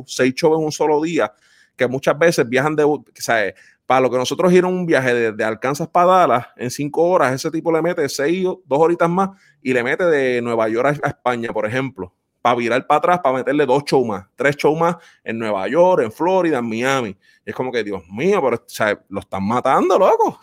[0.07, 1.33] seis shows en un solo día,
[1.77, 3.53] que muchas veces viajan de, sea,
[3.87, 7.35] para lo que nosotros ir un viaje de, de Alcanzas para Dallas en cinco horas,
[7.35, 9.31] ese tipo le mete seis, dos horitas más
[9.61, 13.39] y le mete de Nueva York a, España, por ejemplo, para virar para atrás, para
[13.39, 17.17] meterle dos shows más, tres shows más en Nueva York, en Florida, en Miami.
[17.47, 20.39] Y es como que, Dios mío, pero o sea, lo están matando, loco.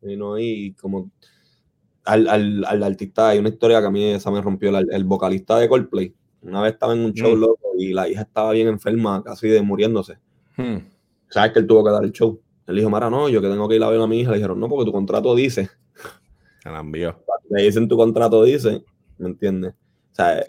[0.00, 1.10] Y no, y como
[2.06, 5.04] al, al, al, artista, hay una historia que a mí esa me rompió, el, el
[5.04, 6.14] vocalista de Coldplay.
[6.40, 7.40] Una vez estaba en un show mm.
[7.40, 10.16] loco y la hija estaba bien enferma, casi de muriéndose.
[10.56, 10.78] Hmm.
[11.28, 12.40] ¿Sabes que él tuvo que dar el show?
[12.66, 14.30] Él dijo, Mara, no, yo que tengo que ir a ver a mi hija.
[14.30, 15.68] Le dijeron, no, porque tu contrato dice.
[16.62, 17.22] Se la envió.
[17.50, 18.82] Le dicen tu contrato dice,
[19.18, 19.74] ¿me entiendes?
[20.12, 20.46] O sea,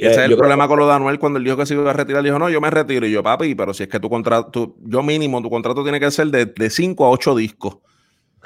[0.00, 1.90] y ese es el problema con lo de Anuel cuando él dijo que se iba
[1.90, 2.22] a retirar.
[2.22, 3.06] Dijo, no, yo me retiro.
[3.06, 6.10] Y yo, papi, pero si es que tu contrato, yo mínimo, tu contrato tiene que
[6.10, 7.78] ser de 5 a 8 discos.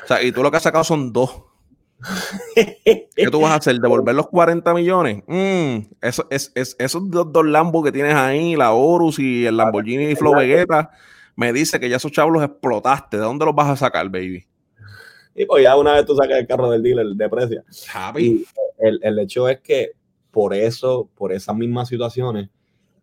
[0.03, 1.45] O sea, y tú lo que has sacado son dos.
[2.55, 3.79] ¿Qué tú vas a hacer?
[3.79, 5.23] ¿Devolver los 40 millones?
[5.27, 10.14] Mm, eso, es, esos dos, dos Lambos que tienes ahí, la Horus y el Lamborghini
[10.17, 10.90] Flow Vegeta,
[11.37, 13.17] me dice que ya esos chavos los explotaste.
[13.17, 14.45] ¿De dónde los vas a sacar, baby?
[15.35, 17.64] Y pues ya una vez tú sacas el carro del dealer de precio.
[18.79, 19.93] el, el hecho es que
[20.35, 22.51] por eso, por esas mismas situaciones,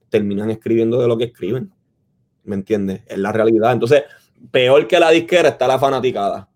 [0.10, 1.72] terminan escribiendo de lo que escriben.
[2.44, 3.04] ¿Me entiendes?
[3.08, 3.72] Es la realidad.
[3.72, 4.04] Entonces,
[4.52, 6.50] peor que la disquera está la fanaticada.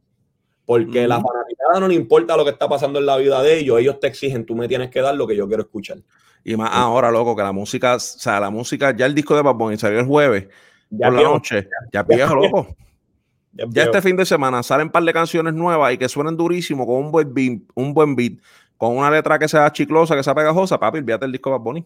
[0.65, 3.79] Porque la fanaticada no le importa lo que está pasando en la vida de ellos,
[3.79, 5.99] ellos te exigen, tú me tienes que dar lo que yo quiero escuchar.
[6.43, 9.43] Y más ahora, loco, que la música, o sea, la música, ya el disco de
[9.43, 10.47] Bad salió el jueves
[10.89, 12.75] ya por la noche, ya, viejo, loco.
[13.55, 16.85] Ya, este fin de semana salen un par de canciones nuevas y que suenen durísimo
[16.85, 18.33] con un buen beat, un buen beat,
[18.77, 21.63] con una letra que sea chiclosa, que sea pegajosa, papi, olvídate el disco de Bad
[21.63, 21.85] Bunny.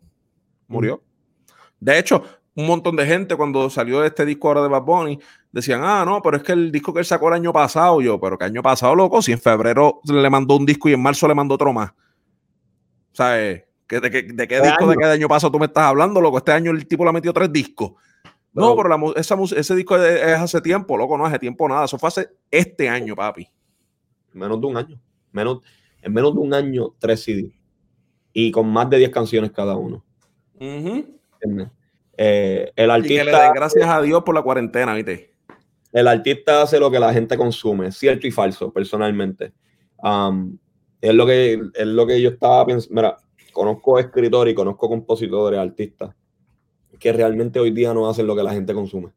[0.68, 1.02] Murió.
[1.80, 2.24] De hecho,
[2.56, 5.20] un montón de gente cuando salió este disco ahora de Bad Bunny
[5.52, 8.20] decían, ah, no, pero es que el disco que él sacó el año pasado, yo,
[8.20, 11.28] pero que año pasado, loco, si en febrero le mandó un disco y en marzo
[11.28, 11.92] le mandó otro más.
[13.14, 13.64] ¿Sabes?
[13.88, 16.40] ¿De, de, de qué disco de qué año pasado tú me estás hablando, loco?
[16.40, 17.94] Este año el tipo le ha metido tres discos.
[18.54, 21.86] No, pero la, esa, ese disco es, hace tiempo, loco, no hace tiempo nada.
[21.86, 23.48] Eso fue hace este año, papi.
[24.34, 25.00] Menos de un año.
[25.32, 25.60] Menos.
[26.02, 27.52] En menos de un año, tres CD.
[28.34, 30.04] Y con más de 10 canciones cada uno.
[30.60, 31.04] Uh
[32.20, 33.14] el artista.
[33.14, 35.34] Y que le den gracias a Dios por la cuarentena, ¿viste?
[35.92, 39.54] El artista hace lo que la gente consume, cierto y falso, personalmente.
[40.04, 40.58] Um,
[41.00, 42.94] es, lo que, es lo que yo estaba pensando.
[42.94, 43.18] Mira,
[43.54, 46.14] conozco escritores y conozco compositores, artistas,
[46.98, 49.14] que realmente hoy día no hacen lo que la gente consume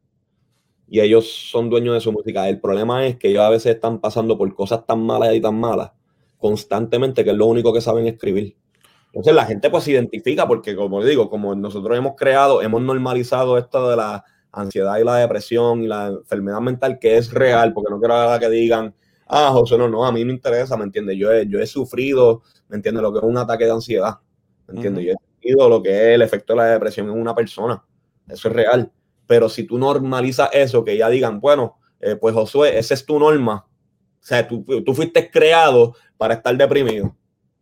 [0.93, 2.51] y ellos son dueños de su música.
[2.51, 5.59] El problema es que ellos a veces están pasando por cosas tan malas y tan
[5.59, 5.93] malas
[6.37, 8.59] constantemente que es lo único que saben escribir.
[9.07, 13.57] Entonces la gente pues se identifica porque como digo, como nosotros hemos creado, hemos normalizado
[13.57, 17.91] esto de la ansiedad y la depresión y la enfermedad mental que es real, porque
[17.91, 18.95] no quiero que digan,
[19.29, 21.17] ah, José, no, no, a mí me interesa, ¿me entiendes?
[21.17, 23.03] Yo he, yo he sufrido, ¿me entiendes?
[23.03, 24.17] Lo que es un ataque de ansiedad,
[24.67, 25.07] ¿me entiendes?
[25.07, 27.85] Yo he sufrido lo que es el efecto de la depresión en una persona,
[28.29, 28.93] eso es real.
[29.27, 33.19] Pero si tú normalizas eso, que ya digan, bueno, eh, pues Josué, esa es tu
[33.19, 33.67] norma.
[34.21, 37.17] O sea, tú, tú fuiste creado para estar deprimido.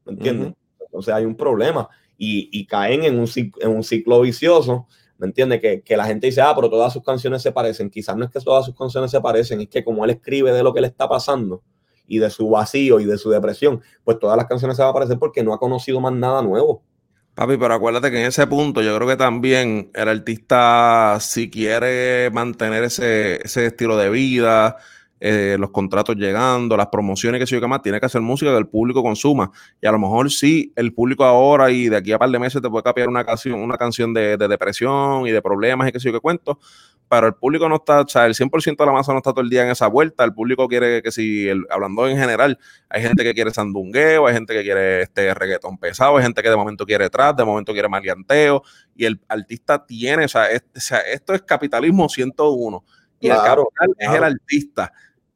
[0.05, 0.55] ¿Me entiendes?
[0.81, 1.89] Entonces hay un problema.
[2.17, 4.87] Y, y caen en un, en un, ciclo vicioso.
[5.17, 5.61] ¿Me entiendes?
[5.61, 7.89] Que, que, la gente dice, ah, pero todas sus canciones se parecen.
[7.89, 10.63] Quizás no es que todas sus canciones se parecen, es que como él escribe de
[10.63, 11.63] lo que le está pasando
[12.07, 14.95] y de su vacío y de su depresión, pues todas las canciones se van a
[14.95, 16.83] parecer porque no ha conocido más nada nuevo.
[17.35, 22.31] Papi, pero acuérdate que en ese punto yo creo que también el artista, si quiere
[22.31, 24.77] mantener ese, ese estilo de vida,
[25.21, 28.51] eh, los contratos llegando, las promociones, que sé yo qué más, tiene que hacer música
[28.51, 29.51] que el público consuma.
[29.81, 32.61] Y a lo mejor sí, el público ahora y de aquí a par de meses
[32.63, 36.01] te puede capiar una canción, una canción de, de depresión y de problemas y qué
[36.01, 36.59] sé yo qué cuento,
[37.11, 39.41] pero el público no está, o sea, el 100% de la masa no está todo
[39.41, 40.23] el día en esa vuelta.
[40.23, 42.57] El público quiere que si, hablando en general,
[42.89, 46.49] hay gente que quiere sandungueo, hay gente que quiere este reggaetón pesado, hay gente que
[46.49, 48.63] de momento quiere trap, de momento quiere maleanteo,
[48.95, 52.85] y el artista tiene, o sea, esto es capitalismo 101,
[53.19, 54.93] y el capital es el artista.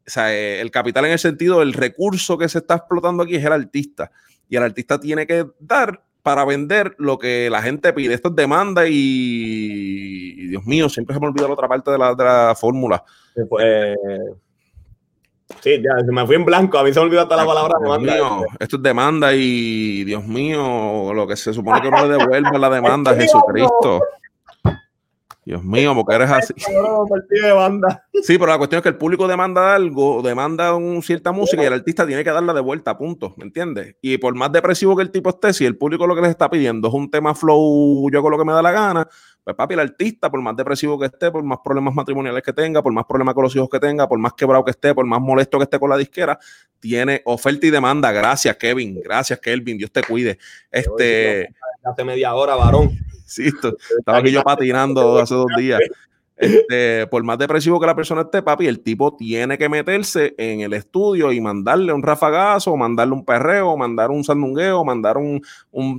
[0.07, 3.37] O sea, eh, el capital en el sentido, el recurso que se está explotando aquí
[3.37, 4.11] es el artista,
[4.49, 8.15] y el artista tiene que dar para vender lo que la gente pide.
[8.15, 12.15] Esto es demanda y, Dios mío, siempre se me olvidó la otra parte de la,
[12.15, 13.05] de la fórmula.
[13.49, 13.97] Pues,
[15.61, 17.75] sí, ya se me fui en blanco, a mí se me olvidó hasta la palabra
[17.79, 18.15] demanda.
[18.59, 22.71] esto es demanda y Dios mío, lo que se supone que uno le devuelve la
[22.71, 24.01] demanda a Jesucristo.
[25.45, 26.55] Dios mío, porque eres así.
[28.23, 31.67] Sí, pero la cuestión es que el público demanda algo, demanda una cierta música y
[31.67, 33.97] el artista tiene que darla de vuelta, a punto, ¿me entiendes?
[34.01, 36.49] Y por más depresivo que el tipo esté, si el público lo que les está
[36.49, 39.09] pidiendo es un tema flow, yo hago lo que me da la gana,
[39.45, 42.83] pues papi, el artista, por más depresivo que esté, por más problemas matrimoniales que tenga,
[42.83, 45.21] por más problemas con los hijos que tenga, por más quebrado que esté, por más
[45.21, 46.39] molesto que esté con la disquera,
[46.81, 48.11] tiene oferta y demanda.
[48.11, 49.01] Gracias, Kevin.
[49.03, 49.77] Gracias, Kelvin.
[49.77, 50.39] Dios te cuide.
[50.71, 51.55] Este.
[51.85, 52.99] Hace media hora, varón.
[53.25, 53.45] Sí,
[53.99, 55.81] estaba aquí yo patinando hace dos días.
[56.37, 60.61] Este, por más depresivo que la persona esté, papi, el tipo tiene que meterse en
[60.61, 65.41] el estudio y mandarle un rafagazo, mandarle un perreo, mandar un sandungueo, mandar un,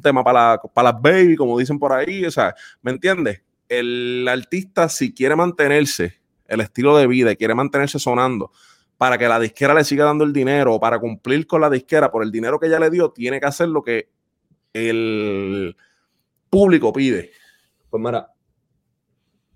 [0.02, 2.26] tema para, para las baby, como dicen por ahí.
[2.26, 3.42] O sea, ¿me entiendes?
[3.70, 8.52] El artista, si quiere mantenerse el estilo de vida y quiere mantenerse sonando
[8.98, 12.12] para que la disquera le siga dando el dinero o para cumplir con la disquera
[12.12, 14.10] por el dinero que ella le dio, tiene que hacer lo que
[14.74, 15.76] el
[16.56, 17.32] público pide.
[17.90, 18.32] Pues mira,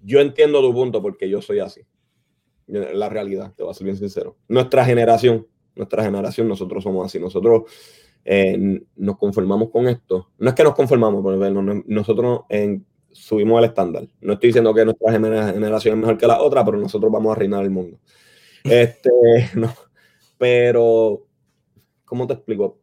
[0.01, 1.81] yo entiendo tu punto porque yo soy así.
[2.67, 4.37] La realidad, te voy a ser bien sincero.
[4.47, 7.19] Nuestra generación, nuestra generación, nosotros somos así.
[7.19, 7.63] Nosotros
[8.25, 10.29] eh, nos conformamos con esto.
[10.37, 12.41] No es que nos conformamos, pero nosotros
[13.11, 14.07] subimos el estándar.
[14.19, 17.39] No estoy diciendo que nuestra generación es mejor que la otra, pero nosotros vamos a
[17.39, 17.97] reinar el mundo.
[18.65, 19.09] Este,
[19.55, 19.73] no.
[20.37, 21.25] Pero,
[22.03, 22.79] ¿cómo te explico?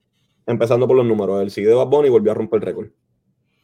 [0.46, 1.42] Empezando por los números.
[1.42, 2.88] El CD de Bad Bunny volvió a romper el récord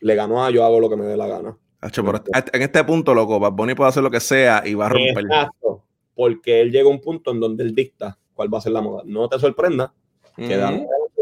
[0.03, 1.57] le ganó a yo hago lo que me dé la gana.
[1.81, 5.25] en este punto, loco, Bad Bunny puede hacer lo que sea y va a romper.
[5.25, 5.85] Exacto,
[6.15, 8.83] porque él llega a un punto en donde él dicta cuál va a ser la
[8.83, 9.03] moda.
[9.07, 9.95] No te sorprenda
[10.37, 10.71] que la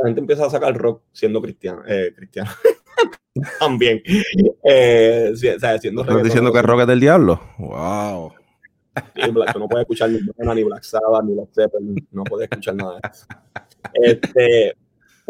[0.04, 1.82] gente empieza a sacar rock siendo cristiano.
[1.86, 2.50] Eh, cristiano.
[3.60, 4.02] También.
[4.64, 5.32] Eh,
[5.80, 7.40] siendo ¿Estás diciendo que rock es del diablo?
[7.58, 8.32] ¡Wow!
[9.58, 13.08] no puedes escuchar ni ni Black Sabbath, ni Black Zeppelin, no puedes escuchar nada de
[13.08, 13.26] eso.
[13.94, 14.76] Este,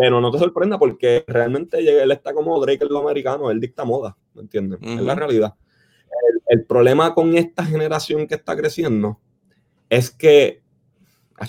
[0.00, 3.84] pero no te sorprenda porque realmente él está como Drake en lo americano, él dicta
[3.84, 4.80] moda, ¿me entiendes?
[4.80, 5.54] Es la realidad.
[6.48, 9.20] El, problema con esta generación que está creciendo
[9.90, 10.62] es que,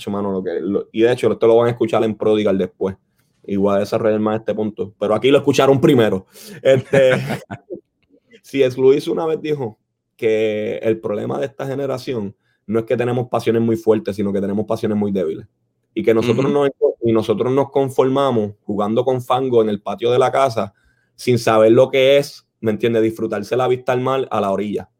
[0.08, 0.60] mano, lo que,
[0.92, 4.54] y de hecho esto lo van a escuchar en Prodigal después, a desarrollar más este
[4.54, 6.26] punto, pero aquí lo escucharon primero.
[6.60, 7.12] Este,
[8.42, 9.78] si es Luis una vez dijo
[10.14, 12.36] que el problema de esta generación
[12.66, 15.46] no es que tenemos pasiones muy fuertes, sino que tenemos pasiones muy débiles
[15.94, 16.70] y que nosotros, nos,
[17.02, 20.72] y nosotros nos conformamos jugando con fango en el patio de la casa
[21.14, 23.02] sin saber lo que es, ¿me entiendes?
[23.02, 24.90] Disfrutarse la vista al mar a la orilla.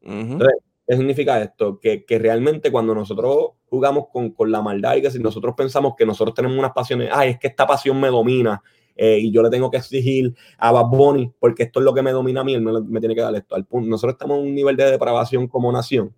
[0.00, 1.78] ¿Qué significa esto?
[1.78, 5.94] Que, que realmente cuando nosotros jugamos con, con, la maldad y que si nosotros pensamos
[5.96, 8.62] que nosotros tenemos unas pasiones, ay, es que esta pasión me domina
[8.96, 12.02] eh, y yo le tengo que exigir a Bad Bunny porque esto es lo que
[12.02, 13.54] me domina a mí, él me, me tiene que dar esto.
[13.54, 16.14] Al punto, nosotros estamos en un nivel de depravación como nación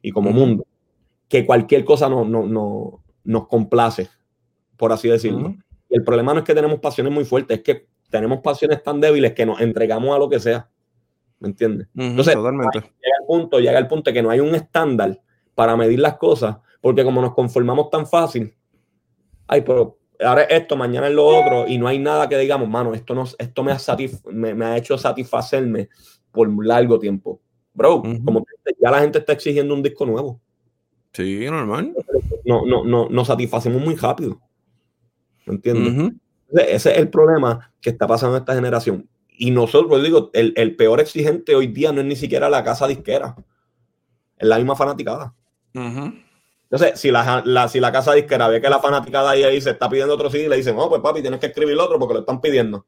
[0.00, 0.66] y como mundo
[1.28, 4.08] que cualquier cosa no, no, no, nos complace,
[4.76, 5.54] por así decirlo.
[5.88, 9.00] Y el problema no es que tenemos pasiones muy fuertes, es que tenemos pasiones tan
[9.00, 10.68] débiles que nos entregamos a lo que sea.
[11.40, 11.88] ¿Me entiendes?
[11.96, 12.80] Entonces, Totalmente.
[12.80, 15.20] llega el punto, llega el punto de que no hay un estándar
[15.54, 18.54] para medir las cosas, porque como nos conformamos tan fácil,
[19.46, 22.68] ay, pero ahora es esto, mañana es lo otro, y no hay nada que digamos,
[22.68, 23.78] mano, esto, no, esto me, ha
[24.32, 25.88] me, ha hecho satisfacerme
[26.30, 27.40] por largo tiempo.
[27.72, 28.44] Bro, como
[28.80, 30.40] ya la gente está exigiendo un disco nuevo.
[31.12, 31.94] Sí, normal.
[32.44, 34.40] No, no, no, nos satisfacemos muy rápido.
[35.46, 36.12] ¿Me entiendes?
[36.50, 39.08] Ese es el problema que está pasando en esta generación.
[39.36, 43.34] Y nosotros, digo, el, peor exigente hoy día no es ni siquiera la casa disquera.
[44.36, 45.34] Es la misma fanaticada.
[45.72, 49.88] Entonces, si la, si la casa disquera ve que la fanaticada ahí, ahí se está
[49.88, 52.40] pidiendo otro CD, le dicen, oh, pues papi, tienes que escribir otro porque lo están
[52.40, 52.86] pidiendo.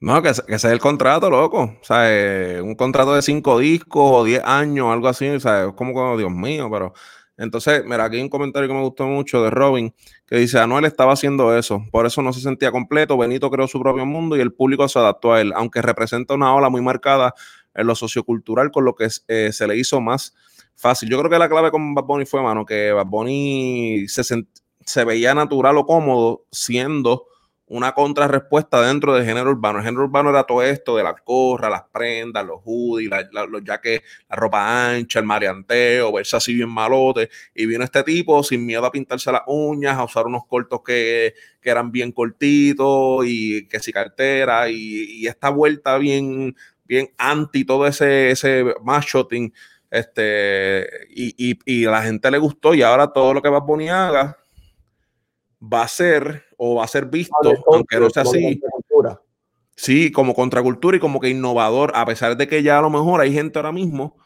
[0.00, 1.62] No, que, que sea el contrato, loco.
[1.62, 5.28] O sea, eh, un contrato de cinco discos o diez años, algo así.
[5.28, 6.92] O sea, es como, Dios mío, pero
[7.36, 9.94] entonces, mira, aquí hay un comentario que me gustó mucho de Robin,
[10.34, 13.78] que dice, Anuel estaba haciendo eso, por eso no se sentía completo, Benito creó su
[13.78, 17.34] propio mundo y el público se adaptó a él, aunque representa una ola muy marcada
[17.72, 20.34] en lo sociocultural, con lo que eh, se le hizo más
[20.74, 21.08] fácil.
[21.08, 24.24] Yo creo que la clave con Bad Bunny fue, mano, que Bad Bunny se,
[24.80, 27.26] se veía natural o cómodo siendo
[27.66, 29.78] una contrarrespuesta dentro del género urbano.
[29.78, 34.02] El género urbano era todo esto de las gorras, las prendas, los hoodies, los jaques,
[34.28, 37.30] la ropa ancha, el marianteo, verse así bien malote.
[37.54, 41.34] Y vino este tipo sin miedo a pintarse las uñas, a usar unos cortos que,
[41.62, 46.54] eran bien cortitos y que si cartera y, esta vuelta bien,
[46.84, 49.52] bien anti todo ese, ese machoting.
[49.90, 53.90] Este, y, y, la gente le gustó y ahora todo lo que va a poner
[53.92, 54.43] haga
[55.72, 57.34] va a ser o va a ser visto,
[57.70, 58.60] aunque no sea así.
[59.76, 63.20] Sí, como contracultura y como que innovador, a pesar de que ya a lo mejor
[63.20, 64.16] hay gente ahora mismo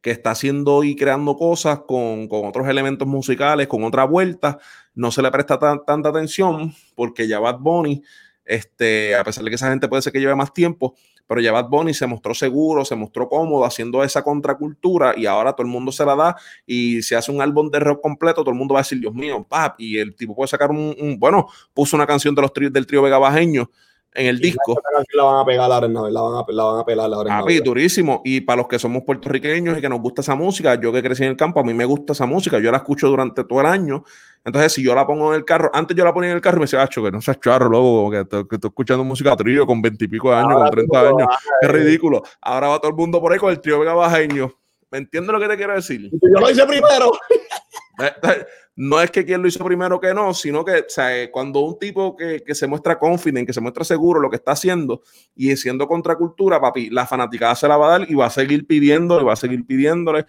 [0.00, 4.58] que está haciendo y creando cosas con, otros elementos musicales, con otra vuelta,
[4.94, 8.02] no se le presta tanta atención porque ya Bad Bunny,
[8.44, 10.94] este, a pesar de que esa gente puede ser que lleve más tiempo,
[11.28, 15.52] pero ya Bad Bunny se mostró seguro, se mostró cómodo haciendo esa contracultura y ahora
[15.52, 18.50] todo el mundo se la da y se hace un álbum de rock completo, todo
[18.50, 21.46] el mundo va a decir, Dios mío, pap, y el tipo puede sacar un, bueno,
[21.74, 23.70] puso una canción de los del trío Vega Bajeño
[24.14, 24.80] en el disco.
[25.14, 28.22] La van a pegar la, la, van a, la van a pegar la Papi, durísimo.
[28.24, 31.24] Y para los que somos puertorriqueños y que nos gusta esa música, yo que crecí
[31.24, 33.66] en el campo, a mí me gusta esa música, yo la escucho durante todo el
[33.66, 34.04] año.
[34.44, 36.56] Entonces, si yo la pongo en el carro, antes yo la ponía en el carro
[36.56, 39.82] y me decía, que no seas charro, luego, que, que, estoy escuchando música trío con
[39.82, 41.28] veintipico de años, con 30 años.
[41.60, 42.22] Qué ridículo.
[42.40, 44.52] Ahora va todo el mundo por ahí con el trío Vega Bajeño.
[44.90, 46.10] ¿Me entiendes lo que te quiero decir?
[46.10, 47.12] Yo lo hice primero.
[48.80, 52.14] No es que quien lo hizo primero que no, sino que eh, cuando un tipo
[52.14, 55.02] que, se muestra confident, que se muestra seguro lo que está haciendo
[55.34, 58.68] y siendo contracultura, papi, la fanaticada se la va a dar y va a seguir
[58.68, 60.26] pidiéndole, va a seguir pidiéndole.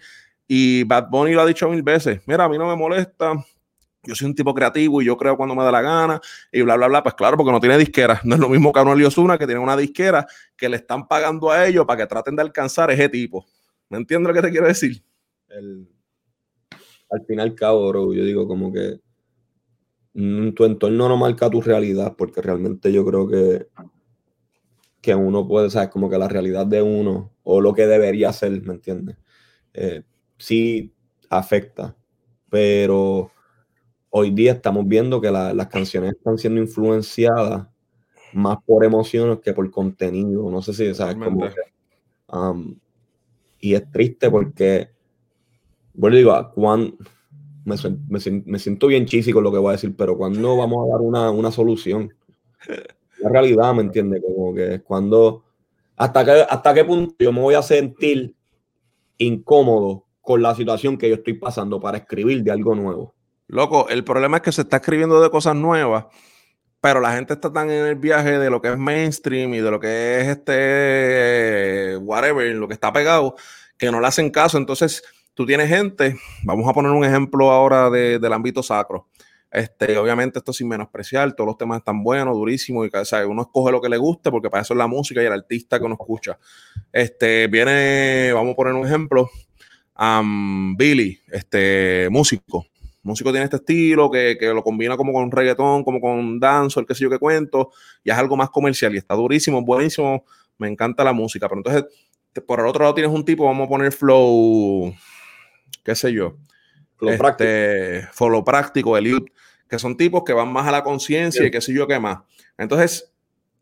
[0.48, 3.34] Y Bad Bunny lo ha dicho mil veces, mira, a mí no me molesta,
[4.02, 6.74] yo soy un tipo creativo y yo creo cuando me da la gana y bla,
[6.74, 7.04] bla, bla.
[7.04, 8.20] Pues claro, porque no tiene disquera.
[8.24, 11.52] No es lo mismo que Anuel Osuna, que tiene una disquera que le están pagando
[11.52, 13.46] a ellos para que traten de alcanzar ese tipo.
[13.88, 15.04] ¿Me entiendes lo que te quiero decir?
[15.48, 15.88] El,
[17.10, 19.00] al final cabo, bro, yo digo como que
[20.14, 23.66] mm, tu entorno no marca tu realidad, porque realmente yo creo que,
[25.00, 28.62] que uno puede, saber como que la realidad de uno, o lo que debería ser,
[28.62, 29.16] ¿me entiendes?
[29.74, 30.02] Eh,
[30.38, 30.92] sí
[31.28, 31.96] afecta,
[32.48, 33.30] pero
[34.10, 37.68] hoy día estamos viendo que las canciones están siendo influenciadas
[38.32, 40.50] más por emociones que por contenido.
[40.50, 41.16] No sé si, ¿sabes?
[41.16, 41.48] Como
[42.28, 42.76] um,
[43.60, 44.90] y es triste porque
[46.00, 46.96] bueno, digo, cuando,
[47.66, 47.76] me,
[48.46, 51.00] me, siento bien chisi con lo que voy a decir, pero cuando vamos a dar
[51.02, 52.14] una, una solución?
[53.18, 54.22] La realidad, ¿me entiendes?
[54.26, 55.44] Como que cuando,
[55.96, 58.34] hasta, que, hasta qué punto yo me voy a sentir
[59.18, 63.14] incómodo con la situación que yo estoy pasando para escribir de algo nuevo.
[63.46, 66.06] Loco, el problema es que se está escribiendo de cosas nuevas,
[66.80, 69.70] pero la gente está tan en el viaje de lo que es mainstream y de
[69.70, 73.34] lo que es este, whatever, lo que está pegado,
[73.76, 74.56] que no le hacen caso.
[74.56, 75.02] Entonces,
[75.40, 79.08] tú tienes gente, vamos a poner un ejemplo ahora del ámbito sacro.
[79.50, 83.72] Este, obviamente esto sin menospreciar, todos los temas están buenos, durísimos, y o uno escoge
[83.72, 85.96] lo que le guste porque para eso es la música y el artista que uno
[85.98, 86.38] escucha.
[86.92, 89.30] Este, viene, vamos a poner un ejemplo,
[90.76, 92.66] Billy, este, músico.
[93.02, 96.84] Músico tiene este estilo que, que, lo combina como con reggaetón, como con dance, el
[96.84, 97.70] que sé yo que cuento,
[98.04, 100.22] y es algo más comercial y está durísimo, buenísimo,
[100.58, 101.48] me encanta la música.
[101.48, 101.84] Pero entonces,
[102.46, 104.94] por el otro lado tienes un tipo, vamos a poner flow,
[105.84, 106.36] qué sé yo,
[106.96, 109.22] Follow este, Follow Práctico, Eliud,
[109.68, 112.18] que son tipos que van más a la conciencia y qué sé yo qué más.
[112.58, 113.12] Entonces,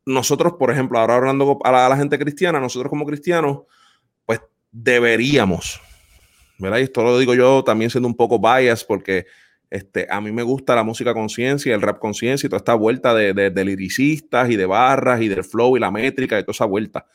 [0.05, 3.61] nosotros, por ejemplo, ahora hablando a la, gente cristiana, nosotros como cristianos,
[4.25, 4.41] pues
[4.73, 5.81] deberíamos,
[6.59, 6.79] ¿verdad?
[6.79, 9.27] Y esto lo digo yo también siendo un poco bias porque
[9.71, 13.15] este, a mí me gusta la música conciencia, el rap conciencia y toda esta vuelta
[13.15, 16.65] de, de, liricistas y de barras y del flow y la métrica y toda esa
[16.65, 17.07] vuelta.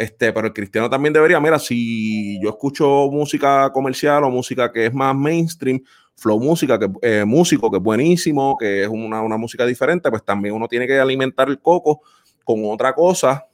[0.00, 4.86] Este, pero el cristiano también debería, mira, si yo escucho música comercial o música que
[4.86, 5.82] es más mainstream,
[6.16, 10.24] flow música, que eh, músico que es buenísimo, que es una, una, música diferente, pues
[10.24, 12.00] también uno tiene que alimentar el coco
[12.44, 13.46] con otra cosa,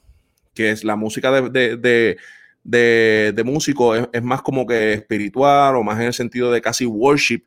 [0.54, 2.16] que es la música de, de,
[2.62, 6.60] de, de músico, es, es, más como que espiritual o más en el sentido de
[6.60, 7.42] casi worship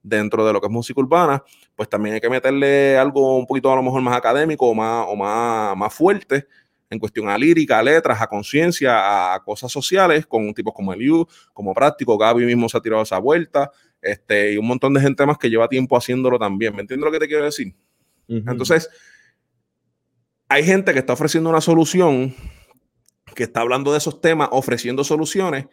[0.00, 1.42] dentro de lo que es música urbana,
[1.74, 5.06] pues también hay que meterle algo un poquito a lo mejor más académico o más,
[5.08, 6.46] o más, más fuerte
[6.90, 10.92] en cuestión a lírica, a letras, a conciencia, a cosas sociales, con un tipo como
[10.92, 13.70] Eliu, como práctico, Gaby mismo se ha tirado esa vuelta,
[14.00, 16.74] este, y un montón de gente más que lleva tiempo haciéndolo también.
[16.74, 17.74] ¿Me entiendes lo que te quiero decir?
[18.28, 18.88] Entonces,
[20.48, 22.34] hay gente que está ofreciendo una solución,
[23.34, 25.66] que está hablando de esos temas, ofreciendo soluciones,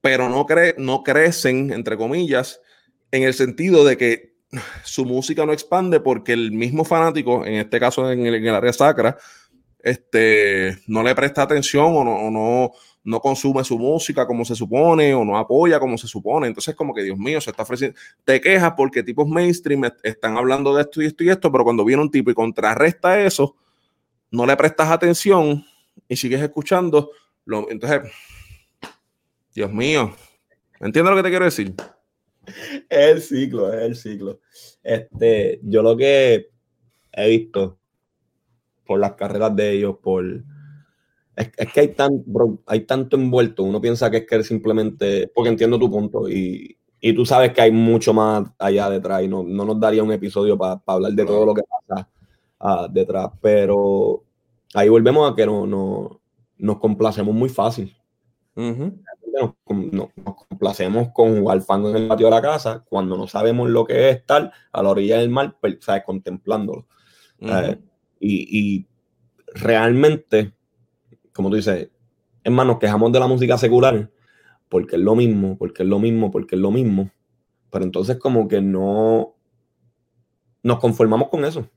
[0.00, 2.60] pero no, cre no crecen, entre comillas,
[3.10, 4.34] en el sentido de que
[4.84, 8.54] su música no expande porque el mismo fanático, en este caso en el, en el
[8.54, 9.16] área sacra,
[9.84, 12.72] este, no le presta atención o no,
[13.04, 16.46] no, consume su música como se supone o no apoya como se supone.
[16.46, 17.98] Entonces, como que Dios mío, se está ofreciendo.
[18.24, 21.84] Te quejas porque tipos mainstream están hablando de esto y esto y esto, pero cuando
[21.84, 23.56] viene un tipo y contrarresta eso,
[24.30, 25.62] no le prestas atención
[26.08, 27.10] y sigues escuchando.
[27.68, 28.10] Entonces,
[29.54, 30.16] Dios mío,
[30.80, 31.74] ¿entiendes lo que te quiero decir?
[32.88, 34.40] Es el ciclo, es el ciclo.
[34.82, 36.48] Este, yo lo que
[37.12, 37.78] he visto
[38.86, 40.24] por las carreras de ellos, por...
[41.36, 42.24] Es, que hay, tan,
[42.66, 47.12] hay tanto envuelto, uno piensa que es que simplemente, porque entiendo tu punto y, y
[47.12, 50.56] tú sabes que hay mucho más allá detrás y no, no nos daría un episodio
[50.56, 52.08] para hablar de todo lo que pasa
[52.60, 54.22] uh, detrás, pero
[54.74, 56.20] ahí volvemos a que no, no,
[56.56, 57.94] nos complacemos muy fácil.
[58.56, 60.08] nos,
[60.48, 64.08] complacemos con jugar fango en el patio de la casa cuando no sabemos lo que
[64.08, 66.04] es estar a la orilla del mar, pues, ¿sabes?
[66.04, 66.86] contemplándolo.
[68.26, 68.86] Y,
[69.54, 70.52] realmente,
[71.32, 71.90] como tú dices,
[72.42, 74.10] es más, nos quejamos de la música secular
[74.68, 77.10] porque es lo mismo, porque es lo mismo, porque es lo mismo.
[77.70, 79.34] Pero entonces como que no
[80.62, 81.68] nos conformamos con eso.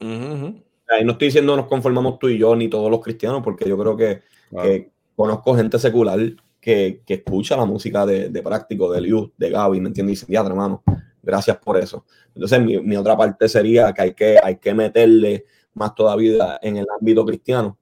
[0.00, 3.78] Ahí no estoy diciendo nos conformamos tú y yo, ni todos los cristianos, porque yo
[3.78, 6.18] creo que, conozco gente secular
[6.60, 10.22] que, escucha la música de, Práctico, de Liu, de Gaby, ¿me entiendes?
[10.22, 10.82] Y dice, hermano,
[11.22, 12.04] gracias por eso.
[12.34, 16.86] Entonces, mi, otra parte sería que hay que, hay que meterle más todavía en el
[16.98, 17.78] ámbito cristiano.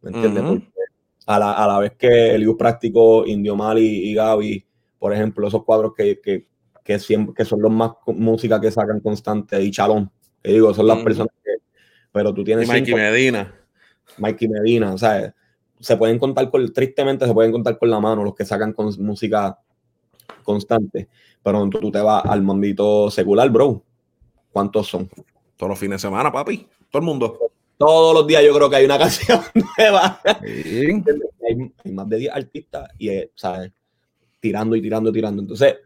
[0.00, 0.62] ¿Me entiendes?
[1.26, 4.66] a, la, a la, vez que Elius Práctico, Indio Mali y Gaby,
[4.98, 6.46] por ejemplo, esos cuadros que, que,
[6.82, 10.10] que, siempre, que son los más música que sacan constante, y Chalón,
[10.42, 11.52] que digo, son las personas que.
[12.12, 12.66] Pero tú tienes.
[12.66, 13.54] Y Mikey Medina.
[14.18, 15.34] Mikey Medina, o sea,
[15.80, 18.90] se pueden contar con, tristemente, se pueden contar con la mano los que sacan con
[19.02, 19.58] música
[20.42, 21.08] constante.
[21.42, 23.82] Pero tú, tú te vas al mandito secular, bro.
[24.52, 25.10] ¿Cuántos son?
[25.56, 26.66] Todos los fines de semana, papi.
[26.90, 27.38] Todo el mundo.
[27.76, 29.40] Todos los días yo creo que hay una canción
[29.76, 30.20] nueva.
[30.24, 33.72] Hay, más de 10 artistas y, eh, ¿sabes?
[34.40, 35.42] Tirando y tirando y tirando.
[35.42, 35.76] Entonces,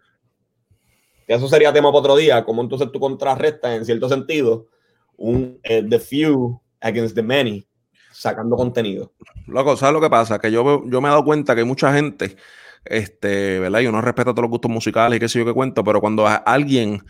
[1.27, 2.45] eso sería tema para otro día.
[2.45, 4.69] Como entonces tú contrarrestas, en cierto sentido,
[5.17, 7.67] un eh, The Few against the Many,
[8.13, 9.13] sacando contenido.
[9.47, 10.39] Loco, ¿sabes lo que pasa?
[10.39, 12.37] Que yo, yo me he dado cuenta que hay mucha gente,
[12.85, 13.81] este, ¿verdad?
[13.81, 16.27] Y uno respeta todos los gustos musicales y qué sé yo qué cuento, pero cuando
[16.27, 17.03] alguien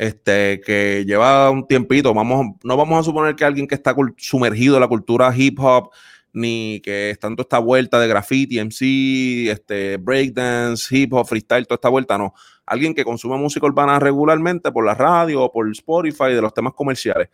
[0.00, 4.76] este, que lleva un tiempito, vamos, no vamos a suponer que alguien que está sumergido
[4.76, 5.90] en la cultura hip hop,
[6.32, 11.74] ni que es tanto esta vuelta de graffiti, MC, este, breakdance, hip hop, freestyle, toda
[11.74, 12.32] esta vuelta, no.
[12.64, 16.72] Alguien que consume música urbana regularmente por la radio o por Spotify de los temas
[16.72, 17.28] comerciales,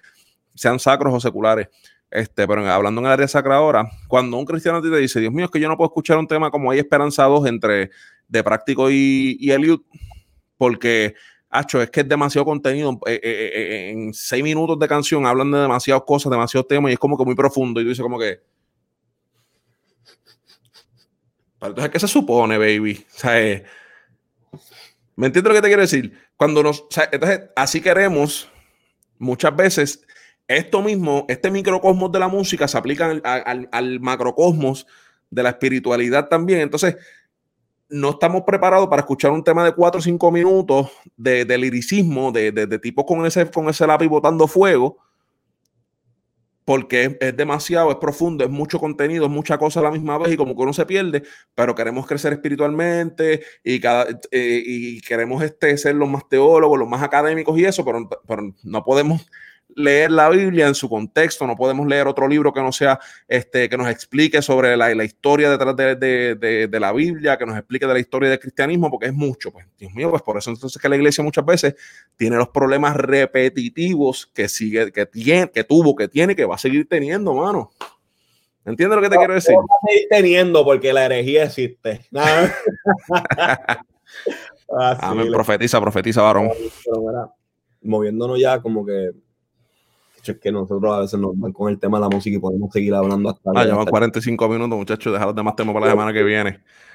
[0.56, 1.68] sean sacros o seculares.
[2.10, 5.44] Este, pero hablando en el área sacra ahora, cuando un cristiano te dice, Dios mío,
[5.44, 7.90] es que yo no puedo escuchar un tema como hay esperanzados entre
[8.26, 9.82] de práctico y, y Eliud,
[10.58, 11.14] porque
[11.50, 12.98] es que es demasiado contenido.
[13.06, 16.94] Eh, eh, eh, en seis minutos de canción hablan de demasiadas cosas, demasiados temas y
[16.94, 17.80] es como que muy profundo.
[17.80, 18.40] Y tú dices como que...
[21.60, 23.04] entonces, ¿qué se supone, baby?
[25.16, 26.12] ¿Me entiendes lo que te quiero decir?
[26.36, 26.84] Cuando nos...
[27.10, 28.50] entonces, así queremos
[29.18, 30.06] muchas veces
[30.46, 34.86] esto mismo, este microcosmos de la música se aplica al, al macrocosmos
[35.30, 36.60] de la espiritualidad también.
[36.60, 36.96] Entonces,
[37.88, 42.52] no estamos preparados para escuchar un tema de 4 o 5 minutos de, liricismo, de,
[42.52, 44.98] de, tipos con ese, con ese lápiz botando fuego.
[46.64, 50.32] porque es, demasiado, es profundo, es mucho contenido, es mucha cosa a la misma vez
[50.32, 51.22] y como que uno se pierde,
[51.54, 56.88] pero queremos crecer espiritualmente y, cada, eh, y queremos este, ser los más teólogos, los
[56.88, 59.26] más académicos y eso, pero, pero no podemos
[59.76, 62.98] leer la Biblia en su contexto, no podemos leer otro libro que no sea,
[63.28, 67.46] este, que nos explique sobre la, la historia detrás de, de, de, la Biblia, que
[67.46, 70.38] nos explique de la historia del cristianismo, porque es mucho, pues, Dios mío, pues por
[70.38, 71.76] eso entonces que la iglesia muchas veces
[72.16, 76.58] tiene los problemas repetitivos que sigue, que tiene, que tuvo, que tiene, que va a
[76.58, 77.70] seguir teniendo, mano.
[78.64, 79.54] ¿Entiendes lo que te quiero decir?
[79.54, 82.00] Va a seguir teniendo porque la herejía existe.
[85.00, 86.50] Amén, profetiza, profetiza, varón.
[87.82, 89.12] moviéndonos ya como que
[90.32, 92.72] es que nosotros a veces nos van con el tema de la música y podemos
[92.72, 93.50] seguir hablando hasta.
[93.54, 95.12] Ah, llevan 45 minutos, muchachos.
[95.12, 96.60] Dejar los demás temas para la semana que viene.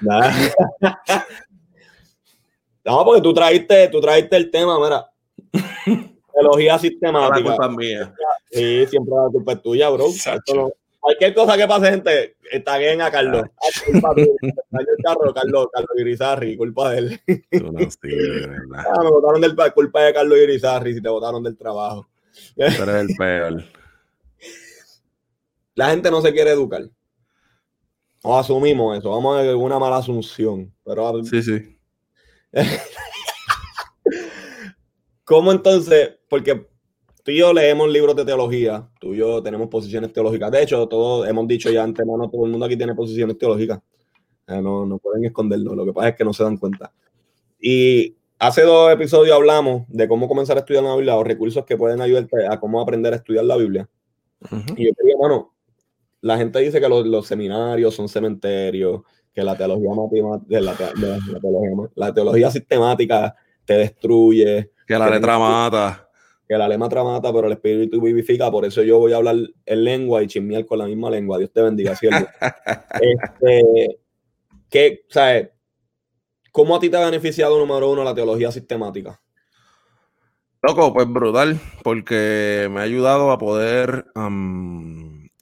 [2.84, 5.10] no, porque tú traiste, tú traiste el tema, mira.
[6.32, 7.50] Teología sistemática.
[7.50, 8.14] La culpa mía.
[8.50, 10.06] Sí, siempre la culpa es tuya, bro.
[11.00, 13.44] cualquier cosa que pase, gente, está bien a Carlos.
[13.44, 13.68] Ah.
[15.02, 17.20] Carlos, Carlos, Carlos Irizarri, culpa de él.
[17.62, 17.78] no,
[18.78, 22.08] ah, me botaron del culpa de Carlos Irizarri si te botaron del trabajo.
[22.56, 23.64] Pero es el peor.
[25.74, 26.82] La gente no se quiere educar.
[28.22, 29.10] O asumimos eso.
[29.10, 30.72] Vamos a ver una mala asunción.
[30.84, 31.24] Pero...
[31.24, 31.78] Sí, sí.
[35.24, 36.18] ¿Cómo entonces?
[36.28, 36.66] Porque
[37.24, 40.50] tú y yo leemos libros de teología, tú y yo tenemos posiciones teológicas.
[40.50, 43.80] De hecho, todos hemos dicho ya antemano, todo el mundo aquí tiene posiciones teológicas.
[44.46, 45.74] Eh, no, no pueden esconderlo.
[45.74, 46.92] Lo que pasa es que no se dan cuenta.
[47.60, 51.76] Y Hace dos episodios hablamos de cómo comenzar a estudiar la Biblia, los recursos que
[51.76, 53.88] pueden ayudarte a cómo aprender a estudiar la Biblia.
[54.76, 55.54] Y yo quería, bueno,
[56.22, 59.90] la gente dice que los, seminarios son cementerios, que la teología,
[60.60, 60.74] la,
[61.94, 63.32] la, teología, sistemática
[63.64, 64.72] te destruye.
[64.88, 66.08] Que la letra mata.
[66.48, 68.50] Que la letra mata, pero el espíritu vivifica.
[68.50, 71.38] Por eso yo voy a hablar en lengua y chismear con la misma lengua.
[71.38, 72.28] Dios te bendiga, ¿cierto?
[73.00, 74.00] este,
[74.68, 75.50] que, ¿sabes?
[76.52, 79.18] ¿Cómo a ti te ha beneficiado, número uno, la teología sistemática?
[80.60, 84.04] Loco, pues brutal, porque me ha ayudado a poder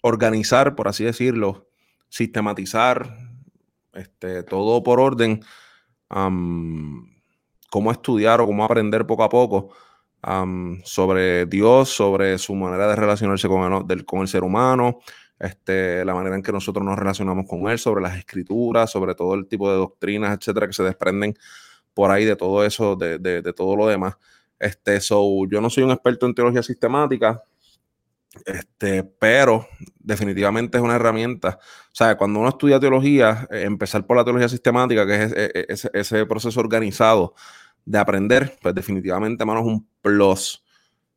[0.03, 1.67] organizar, por así decirlo,
[2.09, 3.19] sistematizar
[3.93, 5.45] este, todo por orden,
[6.09, 9.75] cómo estudiar o cómo aprender poco a poco
[10.85, 15.01] sobre Dios, sobre su manera de relacionarse con el, con el ser humano,
[15.41, 19.35] este, la manera en que nosotros nos relacionamos con él, sobre las escrituras, sobre todo
[19.35, 21.35] el tipo de doctrinas, etcétera, que se desprenden
[21.95, 24.17] por ahí de todo eso, de, de, todo lo demás.
[24.59, 27.43] Este, so, yo no soy un experto en teología sistemática,
[28.45, 29.67] este, pero
[29.99, 31.59] definitivamente es una herramienta.
[31.87, 35.51] O sea, cuando uno estudia teología, eh, empezar por la teología sistemática, que es e,
[35.55, 37.35] e, ese, proceso organizado
[37.87, 40.63] de aprender, pues definitivamente, hermano, es un plus.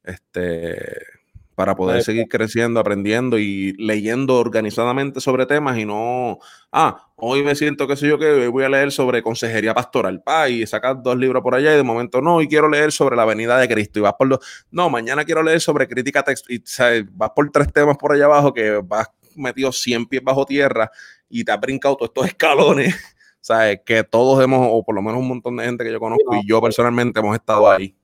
[0.04, 1.13] Este,
[1.56, 6.40] para poder seguir creciendo, aprendiendo y leyendo organizadamente sobre temas y no,
[6.72, 10.50] ah, hoy me siento que sé yo que voy a leer sobre consejería pastoral, pa,
[10.50, 13.26] y sacar dos libros por allá y de momento no, y quiero leer sobre la
[13.26, 14.40] venida de Cristo y vas por los,
[14.72, 16.64] no, mañana quiero leer sobre crítica texto y
[17.12, 20.92] vas por tres temas por allá abajo que vas metido 100 pies bajo tierra
[21.30, 22.96] y te has brincado todos estos escalones,
[23.42, 23.82] ¿sabes?
[23.86, 26.48] Que todos hemos, o por lo menos un montón de gente que yo conozco y
[26.48, 27.96] yo personalmente hemos estado ahí.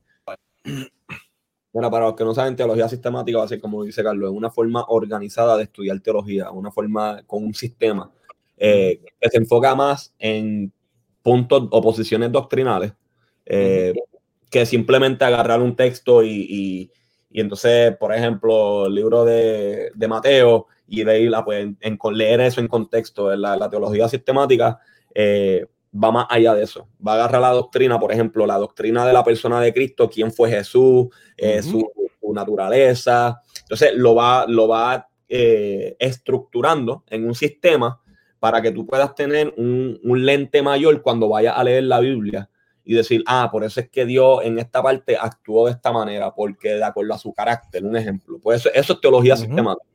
[1.72, 4.36] Bueno, para los que no saben, teología sistemática va a ser, como dice Carlos, es
[4.36, 8.12] una forma organizada de estudiar teología, una forma con un sistema
[8.58, 10.74] eh, que se enfoca más en
[11.22, 12.94] puntos o posiciones doctrinales
[13.46, 13.94] eh,
[14.50, 16.92] que simplemente agarrar un texto y,
[17.32, 22.68] entonces, por ejemplo, el libro de, Mateo y de ahí pues, en, leer eso en
[22.68, 24.80] contexto, la, la teología sistemática.
[25.14, 26.88] Eh, va más allá de eso.
[27.06, 30.32] Va a agarrar la doctrina, por ejemplo, la doctrina de la persona de Cristo, quién
[30.32, 31.90] fue Jesús, eh, su,
[32.32, 33.42] naturaleza.
[33.62, 38.00] Entonces lo va, lo va eh, estructurando en un sistema
[38.40, 42.48] para que tú puedas tener un, lente mayor cuando vayas a leer la Biblia
[42.86, 46.34] y decir, ah, por eso es que Dios en esta parte actuó de esta manera,
[46.34, 48.40] porque de acuerdo a su carácter, un ejemplo.
[48.42, 49.86] Pues eso, eso es teología sistemática.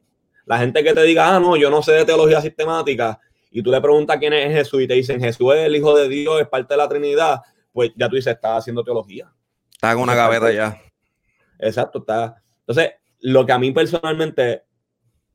[0.45, 3.21] La gente que te diga, ah, no, yo no sé de teología sistemática,
[3.55, 6.09] y tú le preguntas quién es Jesús y te dicen Jesús es el Hijo de
[6.09, 7.39] Dios, es parte de la Trinidad,
[7.73, 9.33] pues ya tú dices, está haciendo teología.
[9.73, 10.77] Está en una gaveta ya.
[11.61, 12.43] Exacto, está.
[12.67, 14.65] Entonces, lo que a mí personalmente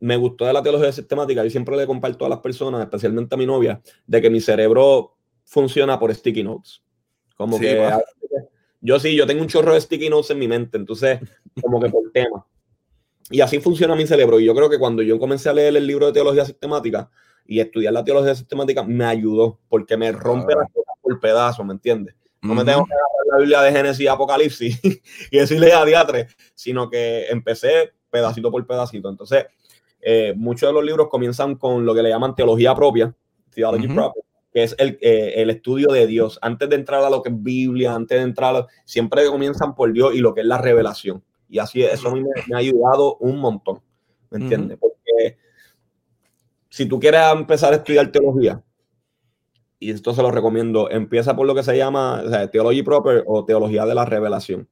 [0.01, 3.37] me gustó de la teología sistemática, y siempre le comparto a las personas, especialmente a
[3.37, 5.15] mi novia, de que mi cerebro
[5.45, 6.83] funciona por sticky notes.
[7.37, 7.89] Como que
[8.81, 11.21] yo sí, yo tengo un chorro de sticky notes en mi mente, entonces,
[11.61, 12.45] como que por tema.
[13.29, 14.41] Y así funciona mi cerebro.
[14.41, 17.09] Y yo creo que cuando yo comencé a leer el libro de teología sistemática,
[17.49, 21.73] y estudiar la teología sistemática me ayudó porque me rompe las cosas por pedazos, ¿me
[21.73, 22.13] entiendes?
[22.43, 24.79] No me tengo que agarrar la Biblia de Génesis y Apocalipsis
[25.31, 29.09] y decirle a diatre, sino que empecé pedacito por pedacito.
[29.09, 29.47] Entonces,
[29.99, 33.15] eh, muchos de los libros comienzan con lo que le llaman teología propia,
[33.49, 34.23] theology proper,
[34.53, 36.37] que es el, eh, el, estudio de Dios.
[36.43, 40.13] Antes de entrar a lo que es Biblia, antes de entrar, siempre comienzan por Dios
[40.13, 41.23] y lo que es la revelación.
[41.49, 43.81] Y así, eso a mí me, ha ayudado un montón,
[44.29, 44.77] ¿me entiendes?
[46.69, 48.63] Si tú quieres empezar a estudiar teología,
[49.79, 53.23] y esto se lo recomiendo, empieza por lo que se llama o sea, Theology Proper
[53.25, 54.67] o Teología de la Revelación.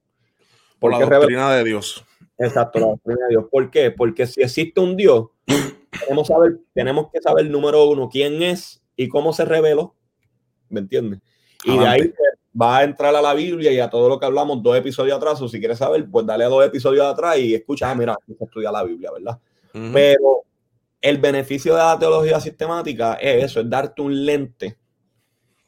[0.78, 2.04] Por la doctrina de Dios.
[2.36, 3.44] Exacto, la doctrina de Dios.
[3.50, 3.90] ¿Por qué?
[3.90, 5.28] Porque si existe un Dios,
[6.06, 9.96] tenemos, saber, tenemos que saber, número uno, quién es y cómo se reveló.
[10.68, 11.20] ¿Me entiendes?
[11.64, 12.14] Y de ahí
[12.60, 15.40] va a entrar a la Biblia y a todo lo que hablamos dos episodios atrás,
[15.40, 18.34] o si quieres saber, pues dale a dos episodios atrás y escucha, ah, mira, aquí
[18.36, 19.38] se estudia la Biblia, ¿verdad?
[19.72, 20.42] Pero
[21.00, 24.78] el beneficio de la teología sistemática es eso, es darte un lente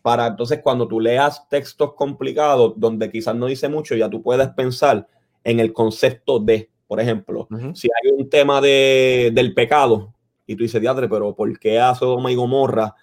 [0.03, 4.49] para entonces cuando tú leas textos complicados donde quizás no dice mucho, ya tú puedes
[4.49, 5.07] pensar
[5.45, 10.14] en el concepto de, por ejemplo, si hay un tema de, del pecado
[10.47, 12.95] y tú dices, diadre, pero ¿por qué a Sodoma y Gomorra?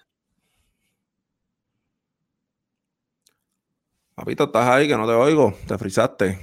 [4.14, 6.38] Papito, estás ahí que no te oigo, te frisaste.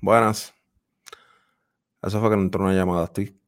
[0.00, 0.54] Buenas.
[2.02, 3.04] Eso fue que entró una llamada.
[3.04, 3.38] Estoy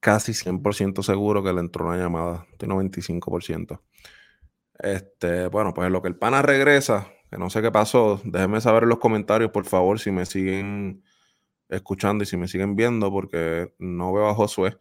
[0.00, 2.46] casi 100% seguro que le entró una llamada.
[2.52, 3.80] Estoy 95%.
[4.78, 8.84] Este, bueno, pues lo que el pana regresa, que no sé qué pasó, déjenme saber
[8.84, 11.02] en los comentarios, por favor, si me siguen
[11.68, 14.78] escuchando y si me siguen viendo, porque no veo a Josué.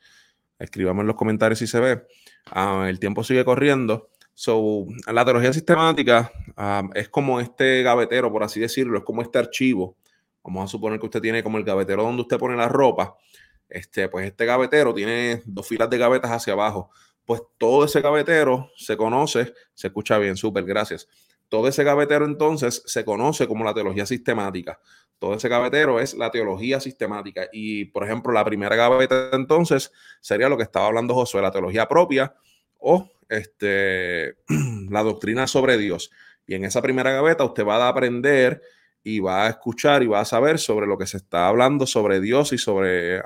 [0.59, 2.03] Escríbame en los comentarios si se ve.
[2.51, 4.09] Ah, el tiempo sigue corriendo.
[4.33, 9.39] So, la teología sistemática ah, es como este gavetero, por así decirlo, es como este
[9.39, 9.97] archivo.
[10.43, 13.17] Vamos a suponer que usted tiene como el gavetero donde usted pone la ropa.
[13.69, 16.89] Este, pues este gavetero tiene dos filas de gavetas hacia abajo
[17.27, 21.09] pues todo ese gavetero se conoce, se escucha bien, súper, gracias.
[21.49, 24.79] Todo ese gavetero entonces se conoce como la teología sistemática.
[25.19, 27.49] Todo ese gavetero es la teología sistemática.
[27.51, 29.91] Y, por ejemplo, la primera gaveta entonces
[30.21, 32.33] sería lo que estaba hablando Josué, la teología propia
[32.79, 34.37] o este,
[34.89, 36.11] la doctrina sobre Dios.
[36.45, 38.61] Y en esa primera gaveta usted va a aprender
[39.07, 42.19] y va a escuchar y va a saber sobre lo que se está hablando sobre
[42.19, 43.21] Dios y sobre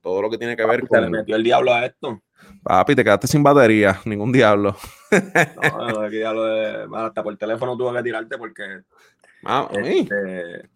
[0.00, 0.98] todo lo que tiene que ver con...
[0.98, 2.22] ¿Se le metió el diablo a esto?
[2.62, 4.74] Papi, te quedaste sin batería, ningún diablo.
[5.12, 8.80] no, aquí diablo de, hasta por teléfono tuve que tirarte porque.
[9.44, 10.68] Ah, este,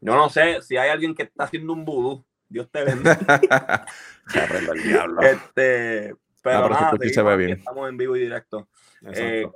[0.00, 2.24] yo no sé si hay alguien que está haciendo un vudú.
[2.48, 3.16] Dios te bendiga.
[4.28, 5.20] se el diablo.
[5.20, 7.58] Este, pero, nada, se ve bien.
[7.58, 8.68] estamos en vivo y directo.
[9.12, 9.46] Eh,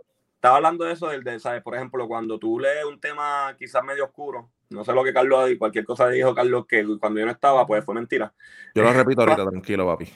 [0.41, 1.63] estaba hablando de eso, del, de, ¿sabes?
[1.63, 5.51] Por ejemplo, cuando tú lees un tema quizás medio oscuro, no sé lo que Carlos,
[5.59, 8.33] cualquier cosa dijo Carlos que cuando yo no estaba, pues fue mentira.
[8.75, 10.11] Yo lo repito ahorita, tranquilo, papi.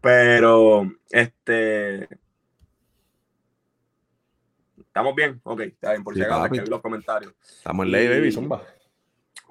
[0.00, 2.08] Pero, este.
[4.78, 5.38] ¿Estamos bien?
[5.42, 7.34] Ok, está bien, por si acaso, los comentarios.
[7.42, 8.62] Estamos en ley, baby, zumba.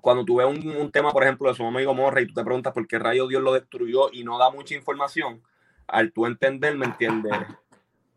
[0.02, 2.44] Cuando tú ves un, un, tema, por ejemplo, de su amigo Morra y tú te
[2.44, 5.44] preguntas por qué rayo Dios lo destruyó y no da mucha información,
[5.86, 7.34] al tú entender, ¿me entiendes?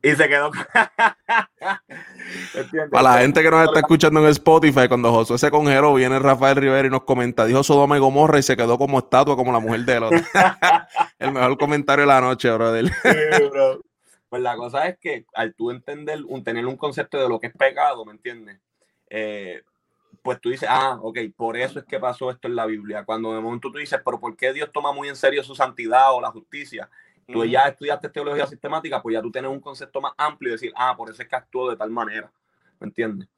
[0.05, 0.51] Y se quedó.
[2.91, 6.57] Para la gente que nos está escuchando en Spotify, cuando Josué se congeló, viene Rafael
[6.57, 9.61] Rivera y nos comenta, dijo Sodoma y Gomorra y se quedó como estatua, como la
[9.61, 10.05] mujer de él.
[11.19, 12.87] El mejor comentario de la noche, brother.
[12.87, 13.81] sí, bro.
[14.29, 17.47] Pues la cosa es que al tú entender, un, tener un concepto de lo que
[17.47, 18.59] es pecado, ¿me entiendes?
[19.09, 19.63] Eh,
[20.23, 23.05] pues tú dices, ah, ok, por eso es que pasó esto en la Biblia.
[23.05, 26.13] Cuando de momento tú dices, pero ¿por qué Dios toma muy en serio su santidad
[26.13, 26.91] o la justicia?
[27.27, 30.73] Tú ya estudiaste teología sistemática, pues ya tú tienes un concepto más amplio y decir,
[30.77, 32.31] ah, por eso es que actúo de tal manera,
[32.81, 33.29] ¿me entiendes?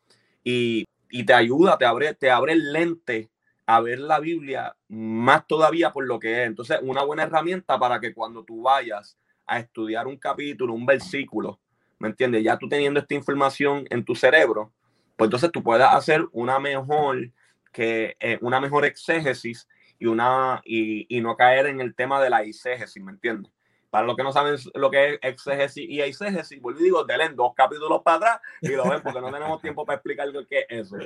[0.43, 0.87] Y,
[1.25, 3.31] te ayuda, te abre, te abre el lente
[3.65, 6.47] a ver la Biblia más todavía por lo que es.
[6.47, 11.59] Entonces, una buena herramienta para que cuando tú vayas a estudiar un capítulo, un versículo,
[11.99, 12.45] ¿me entiendes?
[12.45, 14.73] Ya tú teniendo esta información en tu cerebro,
[15.17, 17.31] pues entonces tú puedas hacer una mejor,
[17.73, 19.67] que, eh, una mejor exégesis
[19.99, 23.51] y, una, y, y, no caer en el tema de la exégesis, ¿me entiendes?
[23.97, 27.53] Para los que no saben lo que es exégesis y eisegesis, vuelvo y digo, dos
[27.57, 30.93] capítulos para atrás y lo ven porque no tenemos tiempo para explicar lo que es
[30.93, 30.97] eso.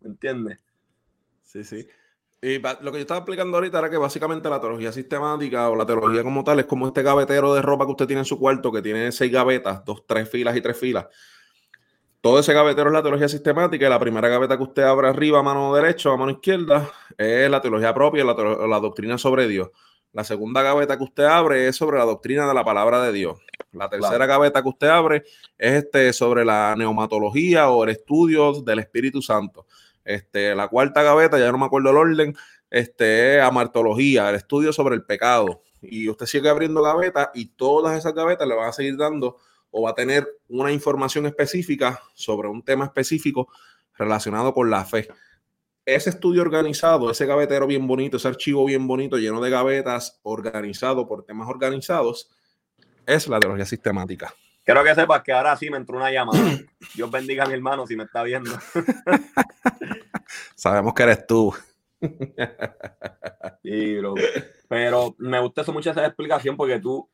[0.00, 0.58] ¿Me entiendes?
[1.42, 1.88] Sí, sí.
[2.42, 5.86] Y lo que yo estaba explicando ahorita era que básicamente la teología sistemática o la
[5.86, 8.70] teología como tal es como este gavetero de ropa que usted tiene en su cuarto,
[8.70, 11.06] que tiene seis gavetas, dos, tres filas y tres filas.
[12.20, 15.38] Todo ese gavetero es la teología sistemática y la primera gaveta que usted abre arriba
[15.38, 19.70] a mano derecha o a mano izquierda es la teología propia, la doctrina sobre Dios.
[20.14, 23.40] La segunda gaveta que usted abre es sobre la doctrina de la palabra de Dios.
[23.72, 25.24] La tercera gaveta que usted abre
[25.58, 29.66] es este, sobre la neumatología o el estudio del Espíritu Santo.
[30.04, 32.36] Este, la cuarta gaveta, ya no me acuerdo el orden,
[32.70, 35.62] este, es amartología, el estudio sobre el pecado.
[35.82, 39.38] Y usted sigue abriendo gavetas y todas esas gavetas le van a seguir dando
[39.72, 43.48] o va a tener una información específica sobre un tema específico
[43.98, 45.08] relacionado con la fe.
[45.86, 51.06] Ese estudio organizado, ese gavetero bien bonito, ese archivo bien bonito, lleno de gavetas, organizado
[51.06, 52.30] por temas organizados,
[53.06, 54.34] es la teología sistemática.
[54.64, 56.40] Quiero que sepas que ahora sí me entró una llamada.
[56.94, 58.50] Dios bendiga a mi hermano si me está viendo.
[60.54, 61.54] Sabemos que eres tú.
[63.62, 64.14] sí, bro.
[64.68, 67.06] Pero me gusta eso mucho esa explicación porque tú.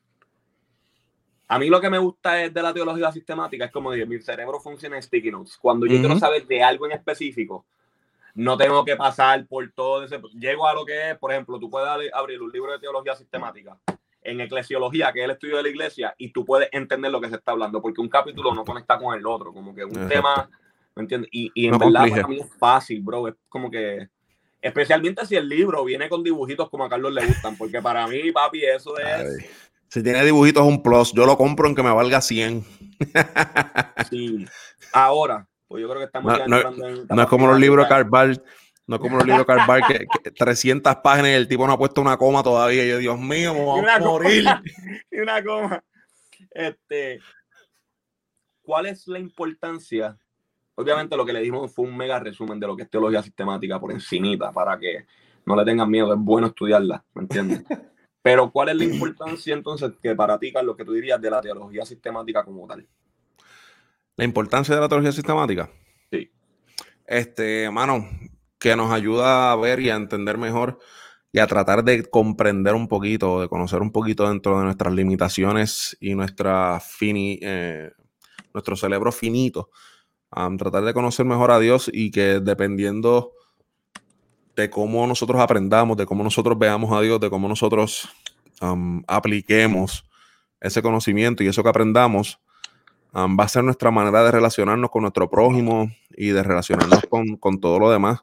[1.49, 4.21] A mí lo que me gusta es de la teología sistemática es como decir, mi
[4.21, 5.57] cerebro funciona en sticky notes.
[5.57, 7.67] Cuando yo quiero saber de algo en específico,
[8.35, 10.21] no tengo que pasar por todo ese.
[10.39, 13.79] Llego a lo que es, por ejemplo, tú puedes abrir un libro de teología sistemática
[14.23, 17.29] en eclesiología, que es el estudio de la iglesia, y tú puedes entender lo que
[17.29, 20.49] se está hablando, porque un capítulo no conecta con el otro, como que un tema,
[20.95, 21.31] ¿me entiendes?
[21.33, 24.09] Y, y en verdad para mí es fácil, bro, es como que,
[24.61, 28.31] especialmente si el libro viene con dibujitos como a Carlos le gustan, porque para mí,
[28.31, 29.47] papi, eso es...
[29.89, 32.65] Si tiene dibujitos un plus, yo lo compro aunque me valga 100.
[34.11, 34.47] sí.
[34.93, 38.43] Ahora, pues yo creo que estamos no, no, no es como los libros Carval
[38.91, 41.79] no es como los libros Carval, que, que, 300 páginas y el tipo no ha
[41.79, 42.85] puesto una coma todavía.
[42.85, 44.45] Yo, Dios mío, me voy a morir.
[45.13, 45.85] y una coma.
[46.51, 47.21] Este,
[48.63, 50.19] ¿Cuál es la importancia?
[50.75, 53.79] Obviamente lo que le dijimos fue un mega resumen de lo que es teología sistemática
[53.79, 55.07] por encimita, para que
[55.47, 56.13] no le tengan miedo.
[56.13, 57.63] Es bueno estudiarla, ¿me entiendes?
[58.23, 61.41] Pero ¿cuál es la importancia entonces que para ti, Carlos, que tú dirías de la
[61.41, 62.85] teología sistemática como tal?
[64.21, 65.71] La importancia de la teología sistemática.
[66.13, 66.31] Sí.
[67.07, 68.07] Este, mano,
[68.59, 70.79] que nos ayuda a ver y a entender mejor
[71.33, 75.97] y a tratar de comprender un poquito, de conocer un poquito dentro de nuestras limitaciones
[76.01, 77.93] y nuestra fini, eh,
[78.53, 79.71] nuestro cerebro finito.
[80.31, 83.33] tratar de conocer mejor a Dios y que dependiendo
[84.55, 88.07] de cómo nosotros aprendamos, de cómo nosotros veamos a Dios, de cómo nosotros
[89.07, 90.05] apliquemos
[90.61, 92.39] ese conocimiento y eso que aprendamos,
[93.15, 97.61] va a ser nuestra manera de relacionarnos con nuestro prójimo y de relacionarnos con, con
[97.61, 98.21] todo lo demás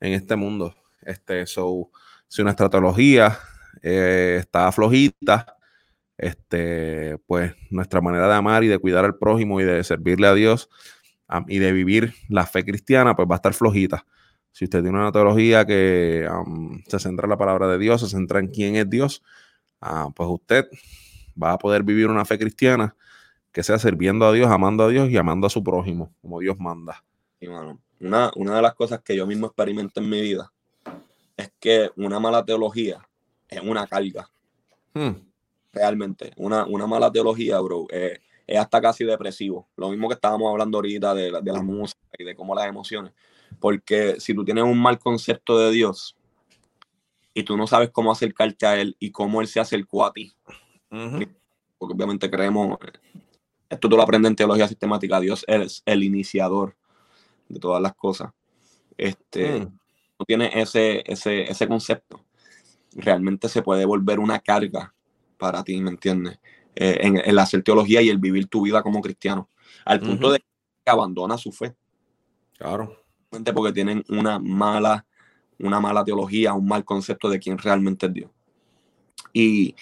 [0.00, 0.74] en este mundo.
[1.02, 1.90] Este, so,
[2.28, 3.38] si nuestra teología
[3.82, 5.56] eh, está flojita,
[6.16, 10.34] este, pues nuestra manera de amar y de cuidar al prójimo y de servirle a
[10.34, 10.68] Dios
[11.48, 14.04] y de vivir la fe cristiana, pues va a estar flojita.
[14.52, 16.28] Si usted tiene una teología que
[16.86, 19.22] se centra en la palabra de Dios, se centra en quién es Dios,
[19.80, 20.66] ah, pues usted
[21.42, 22.94] va a poder vivir una fe cristiana
[23.52, 26.58] que sea sirviendo a Dios, amando a Dios y amando a su prójimo, como Dios
[26.58, 27.04] manda.
[27.38, 27.46] Sí,
[28.00, 30.52] una, de las cosas que yo mismo experimento en mi vida
[31.36, 33.06] es que una mala teología
[33.48, 34.28] es una carga.
[34.94, 35.12] Hmm.
[35.72, 39.68] Realmente, una, una, mala teología, bro, es hasta casi depresivo.
[39.76, 43.12] Lo mismo que estábamos hablando ahorita de, de la música y de cómo las emociones.
[43.58, 46.16] Porque si tú tienes un mal concepto de Dios
[47.34, 50.34] y tú no sabes cómo acercarte a Él y cómo Él se acercó a ti,
[51.78, 52.78] porque obviamente creemos,
[53.72, 56.76] esto tú lo aprendes en teología sistemática, Dios es el iniciador
[57.48, 58.32] de todas las cosas,
[58.96, 59.78] este, mm.
[60.18, 62.24] no tiene ese, ese, ese concepto,
[62.94, 64.94] realmente se puede volver una carga
[65.38, 66.38] para ti, ¿me entiendes?
[66.74, 69.48] Eh, en, la hacer teología y el vivir tu vida como cristiano,
[69.84, 71.74] al punto de que abandona su fe.
[72.56, 72.96] Claro.
[73.28, 75.06] Porque tienen una mala,
[75.58, 78.30] una mala teología, un mal concepto de quién realmente es Dios.
[79.32, 79.74] Y,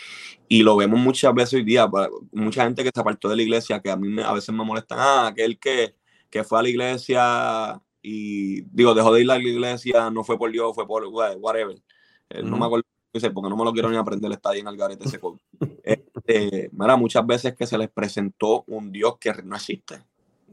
[0.49, 1.89] y, lo vemos muchas veces hoy día,
[2.33, 4.65] mucha gente que se apartó de la iglesia, que a mí me, a veces me
[4.65, 5.95] molesta, ah, aquel que,
[6.31, 10.39] que fue a la iglesia y, digo, dejó de ir a la iglesia, no fue
[10.39, 11.77] por Dios, fue por whatever.
[12.31, 14.77] Eh, no me acuerdo porque no me lo quiero ni aprender, está ahí en el
[14.77, 15.21] garete ese
[15.83, 20.03] este, muchas veces que se les presentó un Dios que no existe.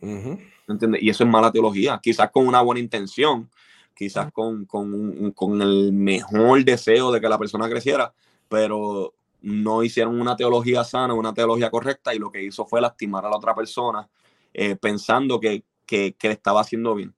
[0.02, 1.02] ¿Entiendes?
[1.02, 2.00] Y eso es mala teología.
[2.02, 3.50] Quizás con una buena intención,
[3.96, 8.14] quizás con, con, con, el mejor deseo de que la persona creciera,
[8.48, 13.26] pero no hicieron una teología sana, una teología correcta, y lo que hizo fue lastimar
[13.26, 14.08] a la otra persona
[14.54, 17.14] eh, pensando que, que, le estaba haciendo bien.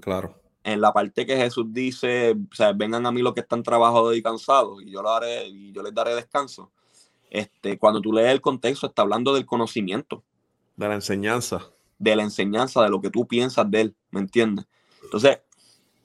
[0.00, 0.40] Claro.
[0.62, 4.16] En la parte que Jesús dice, o sea, vengan a mí los que están trabajados
[4.16, 6.70] y cansados, y yo, lo haré, y yo les daré descanso.
[7.30, 10.22] Este, cuando tú lees el contexto, está hablando del conocimiento.
[10.76, 11.70] De la enseñanza.
[11.98, 14.66] De la enseñanza, de lo que tú piensas de él, ¿me entiendes?
[15.02, 15.40] Entonces,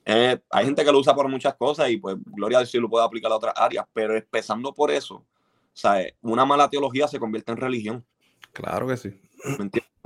[0.05, 2.79] eh, hay gente que lo usa por muchas cosas y pues gloria a Dios si
[2.79, 5.25] lo puede aplicar a otras áreas, pero empezando por eso,
[5.73, 6.13] ¿sabes?
[6.21, 8.05] Una mala teología se convierte en religión.
[8.51, 9.19] Claro que sí.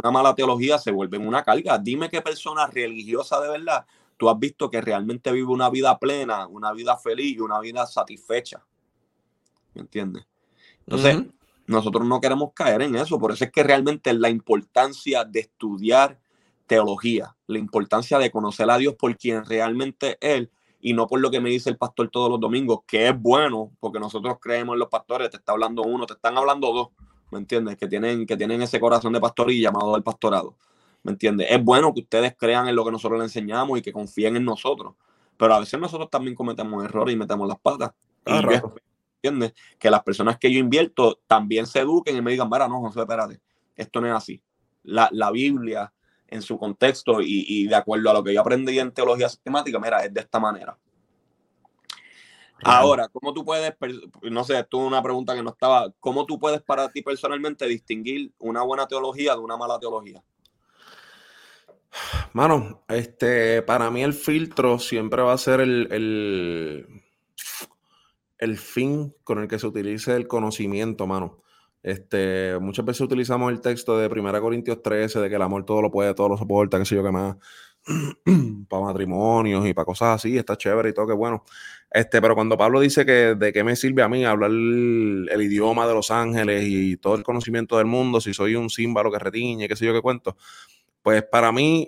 [0.01, 1.77] Una mala teología se vuelve una carga.
[1.77, 3.85] Dime qué persona religiosa de verdad
[4.17, 7.85] tú has visto que realmente vive una vida plena, una vida feliz y una vida
[7.85, 8.63] satisfecha.
[9.73, 10.25] ¿Me entiendes?
[10.85, 11.23] Entonces,
[11.67, 13.19] nosotros no queremos caer en eso.
[13.19, 16.19] Por eso es que realmente la importancia de estudiar
[16.67, 21.31] teología, la importancia de conocer a Dios por quien realmente Él y no por lo
[21.31, 24.79] que me dice el pastor todos los domingos, que es bueno, porque nosotros creemos en
[24.79, 26.89] los pastores, te está hablando uno, te están hablando dos.
[27.31, 27.77] ¿me entiendes?
[27.77, 30.55] Que tienen, que tienen ese corazón de pastor y llamado al pastorado,
[31.03, 31.47] ¿me entiendes?
[31.49, 34.45] Es bueno que ustedes crean en lo que nosotros les enseñamos y que confíen en
[34.45, 34.93] nosotros,
[35.37, 37.91] pero a veces nosotros también cometemos errores y metemos las patas.
[39.21, 39.53] ¿Entiendes?
[39.79, 43.01] Que las personas que yo invierto también se eduquen y me digan, mira, no, José,
[43.01, 43.39] espérate,
[43.75, 44.41] esto no es así.
[44.83, 45.91] La, la Biblia
[46.27, 49.79] en su contexto y, y, de acuerdo a lo que yo aprendí en teología sistemática,
[49.79, 50.77] mira, es de esta manera.
[52.63, 53.73] Ahora, ¿cómo tú puedes,
[54.23, 57.67] no sé, esto es una pregunta que no estaba, ¿cómo tú puedes para ti personalmente
[57.67, 60.23] distinguir una buena teología de una mala teología?
[62.33, 67.03] Mano, este, para mí el filtro siempre va a ser el, el,
[68.39, 71.43] el fin con el que se utilice el conocimiento, mano.
[71.87, 75.81] Este, muchas veces utilizamos el texto de 1 Corintios 13 de que el amor todo
[75.81, 77.37] lo puede, todo lo soporta, qué sé yo qué más,
[78.67, 81.45] para matrimonios y para cosas así, está chévere y todo, que bueno.
[81.89, 85.87] Este, pero cuando Pablo dice que de qué me sirve a mí hablar el, idioma
[85.87, 89.69] de los ángeles y todo el conocimiento del mundo, si soy un símbolo que retiñe,
[89.69, 90.35] qué sé yo qué cuento,
[91.01, 91.87] pues para mí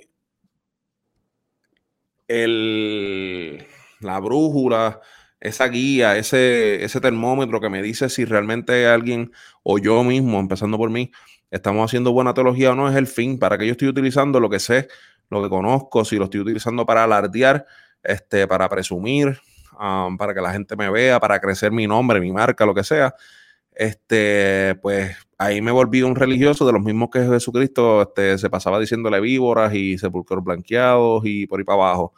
[2.25, 3.65] el,
[3.99, 5.01] la brújula,
[5.39, 9.31] esa guía, ese, ese termómetro que me dice si realmente alguien
[9.63, 11.11] o yo mismo, empezando por mí,
[11.51, 13.39] estamos haciendo buena teología o no, es el fin.
[13.39, 14.87] ¿Para que yo estoy utilizando lo que sé,
[15.29, 16.05] lo que conozco?
[16.05, 17.65] Si lo estoy utilizando para alardear,
[18.03, 19.39] este, para presumir,
[19.79, 22.83] um, para que la gente me vea, para crecer mi nombre, mi marca, lo que
[22.83, 23.15] sea.
[23.71, 28.77] Este, pues ahí me volví un religioso de los mismos que Jesucristo este, se pasaba
[28.79, 32.13] diciéndole víboras y sepulcros blanqueados y por ahí para abajo.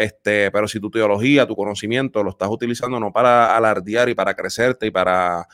[0.00, 4.32] Este, pero si tu teología, tu conocimiento lo estás utilizando no para alardear y para
[4.34, 5.46] crecerte y para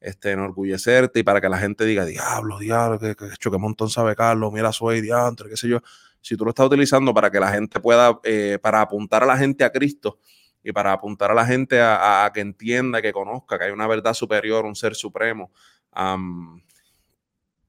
[0.00, 4.16] este, enorgullecerte y para que la gente diga, diablo, diablo, que, que, que montón sabe
[4.16, 5.80] Carlos, mira, soy diantre, qué sé yo.
[6.22, 9.36] Si tú lo estás utilizando para que la gente pueda, eh, para apuntar a la
[9.36, 10.18] gente a Cristo
[10.64, 14.14] y para apuntar a la gente a, que entienda, que conozca que hay una verdad
[14.14, 15.52] superior, un ser supremo,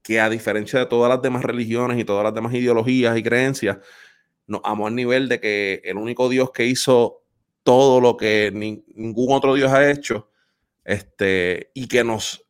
[0.02, 3.80] que a diferencia de todas las demás religiones y todas las demás ideologías y creencias,
[4.48, 7.24] nos amó al nivel de que el único Dios que hizo
[7.64, 10.30] todo lo que ningún otro Dios ha hecho,
[10.84, 12.46] este, y que nos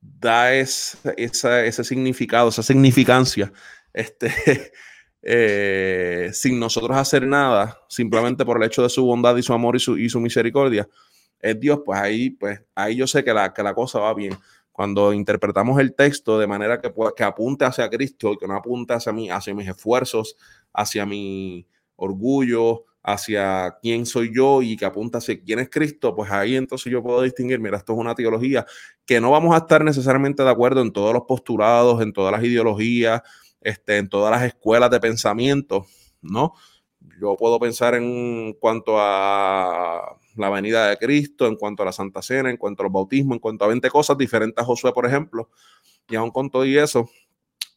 [0.00, 3.52] da ese significado, esa significancia,
[3.92, 4.32] este,
[5.22, 9.76] eh, sin nosotros hacer nada, simplemente por el hecho de su bondad y su amor
[9.76, 10.88] y su, y su misericordia,
[11.40, 14.34] es Dios, pues ahí, pues ahí yo sé que la, que la cosa va bien.
[14.74, 18.92] Cuando interpretamos el texto de manera que, que apunte hacia Cristo y que no apunte
[18.92, 20.36] hacia mí, hacia mis esfuerzos,
[20.72, 21.64] hacia mi
[21.94, 26.90] orgullo, hacia quién soy yo y que apunta hacia quién es Cristo, pues ahí entonces
[26.90, 28.66] yo puedo distinguir, mira, esto es una teología
[29.06, 32.42] que no vamos a estar necesariamente de acuerdo en todos los postulados, en todas las
[32.42, 33.22] ideologías,
[33.60, 35.86] este, en todas las escuelas de pensamiento,
[36.20, 36.54] ¿no?
[37.20, 42.22] Yo puedo pensar en cuanto a la venida de Cristo, en cuanto a la Santa
[42.22, 45.06] Cena, en cuanto a los bautismos, en cuanto a 20 cosas diferentes a Josué, por
[45.06, 45.50] ejemplo,
[46.08, 47.08] y aún con todo y eso,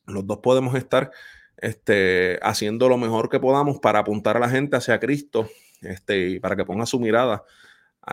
[0.05, 1.11] los dos podemos estar
[1.57, 5.47] este, haciendo lo mejor que podamos para apuntar a la gente hacia Cristo
[5.81, 7.43] este, y para que ponga su mirada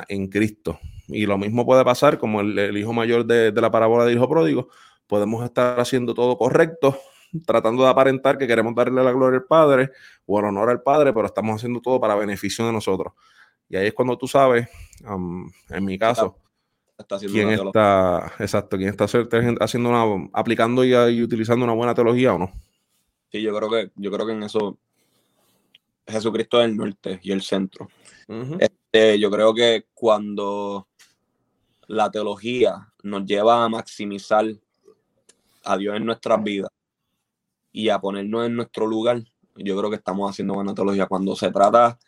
[0.08, 0.78] en Cristo.
[1.08, 4.68] Y lo mismo puede pasar como el, hijo mayor de, la parábola del hijo pródigo.
[5.06, 6.98] Podemos estar haciendo todo correcto,
[7.46, 9.90] tratando de aparentar que queremos darle la gloria al Padre
[10.26, 13.12] o el honor al Padre, pero estamos haciendo todo para beneficio de nosotros.
[13.68, 14.68] Y ahí es cuando tú sabes,
[15.70, 16.36] en mi caso,
[17.30, 22.38] quién está, exacto, quién está haciendo una, aplicando y, y utilizando una buena teología o
[22.38, 22.52] no.
[23.30, 24.78] Sí, yo creo que, yo creo que en eso
[26.06, 27.88] Jesucristo es el norte y el centro.
[28.58, 30.88] este, yo creo que cuando
[31.86, 34.46] la teología nos lleva a maximizar
[35.64, 36.70] a Dios en nuestras vidas
[37.72, 39.22] y a ponernos en nuestro lugar,
[39.56, 41.06] yo creo que estamos haciendo buena teología.
[41.06, 41.98] Cuando se trata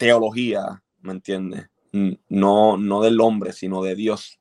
[0.00, 1.68] teología, ¿me entiendes?
[2.30, 4.40] No, no del hombre, sino de Dios.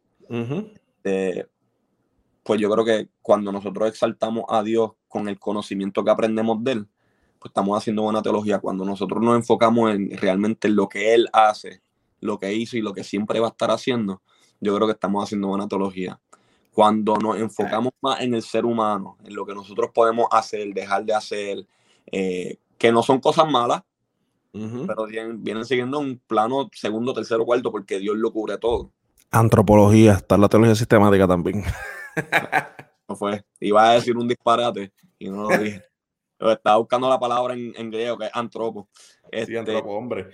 [2.44, 6.72] pues yo creo que cuando nosotros exaltamos a Dios con el conocimiento que aprendemos de
[6.72, 6.88] él,
[7.40, 8.60] pues estamos haciendo buena teología.
[8.60, 11.82] Cuando nosotros nos enfocamos en realmente lo que él hace,
[12.22, 14.22] lo que hizo y lo que siempre va a estar haciendo,
[14.62, 16.22] yo creo que estamos haciendo buena teología.
[16.72, 21.04] Cuando nos enfocamos más en el ser humano, en lo que nosotros podemos hacer, dejar
[21.04, 21.68] de hacer,
[22.12, 23.84] eh, que no son cosas malas,
[24.52, 28.92] pero vienen, vienen, siguiendo un plano segundo, tercero, cuarto, porque Dios lo cubre todo.
[29.32, 31.64] Antropología, está la teología sistemática también.
[33.10, 33.44] No fue.
[33.60, 35.82] Iba a decir un disparate y no lo dije.
[36.40, 38.88] estaba buscando la palabra en, griego que es antropo.
[39.32, 40.28] Este, sí, antropo, hombre.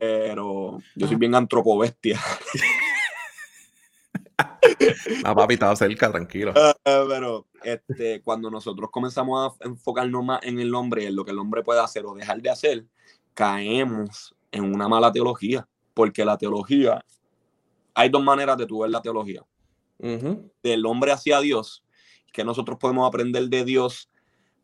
[0.00, 2.18] Pero yo soy bien antropo bestia.
[5.22, 6.52] La papi estaba cerca, tranquilo.
[6.84, 11.38] pero este, cuando nosotros comenzamos a enfocarnos más en el hombre, en lo que el
[11.38, 12.86] hombre puede hacer o dejar de hacer,
[13.34, 15.66] caemos en una mala teología.
[15.94, 17.02] Porque la teología,
[17.94, 19.42] hay dos maneras de tu ver la teología
[19.98, 21.84] del hombre hacia Dios,
[22.32, 24.10] que nosotros podemos aprender de Dios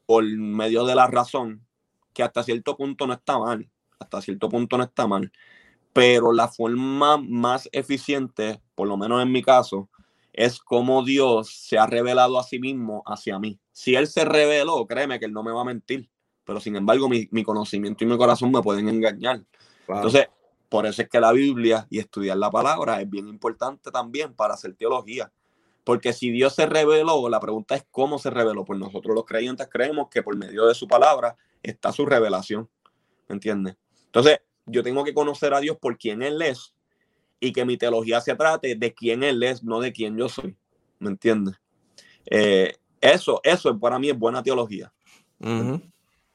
[0.06, 1.66] por medio de la razón,
[2.12, 3.68] que hasta cierto punto no está mal.
[3.98, 5.32] hasta cierto punto no está mal,
[5.92, 9.88] pero la forma más eficiente, por lo menos en mi caso,
[10.32, 13.58] es como Dios se ha revelado a sí mismo hacia mí.
[13.72, 16.08] Si Él se reveló, créeme que Él no me va a mentir,
[16.44, 19.44] pero sin embargo mi, conocimiento y mi corazón me pueden engañar.
[19.86, 20.28] Entonces,
[20.68, 24.54] por eso es que la Biblia y estudiar la palabra es bien importante también para
[24.54, 25.30] hacer teología.
[25.84, 28.64] Porque si Dios se reveló, la pregunta es cómo se reveló.
[28.64, 32.70] Pues nosotros los creyentes creemos que por medio de su palabra está su revelación.
[33.28, 33.76] ¿Me entiendes?
[34.06, 36.74] Entonces, yo tengo que conocer a Dios por quien Él es
[37.40, 40.56] y que mi teología se trate de quién Él es, no de quién yo soy.
[40.98, 41.56] ¿Me entiendes?
[42.26, 44.92] Eh, eso, eso para mí es buena teología.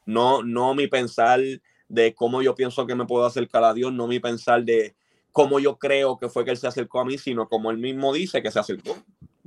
[0.04, 1.40] no, no mi pensar
[1.88, 4.94] de cómo yo pienso que me puedo acercar a Dios, no mi pensar de
[5.32, 8.12] cómo yo creo que fue que Él se acercó a mí, sino como Él mismo
[8.12, 8.96] dice que se acercó.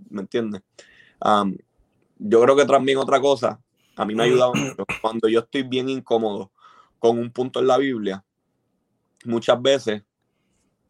[0.09, 0.61] ¿Me entiendes?
[2.17, 3.59] yo creo que también otra cosa,
[3.95, 6.51] a mí me ha ayudado mucho, cuando yo estoy bien incómodo
[6.97, 8.23] con un punto en la Biblia,
[9.25, 10.03] muchas veces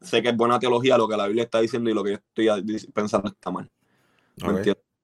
[0.01, 2.17] sé que es buena teología lo que la Biblia está diciendo y lo que yo
[2.17, 3.69] estoy pensando está mal.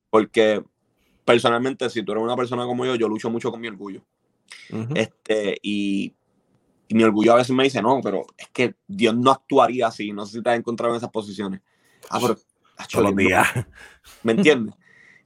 [0.09, 0.63] Porque
[1.23, 4.03] personalmente, si tú eres una persona como yo, yo lucho mucho con mi orgullo.
[4.95, 6.13] este, y,
[6.89, 10.13] mi orgullo a veces me dice, no, pero es que Dios no actuaría así.
[10.13, 11.61] No sé si te has encontrado en esas posiciones.
[12.09, 12.37] Ah, pero.
[12.89, 13.45] Todos días.
[14.23, 14.73] ¿Me entiendes?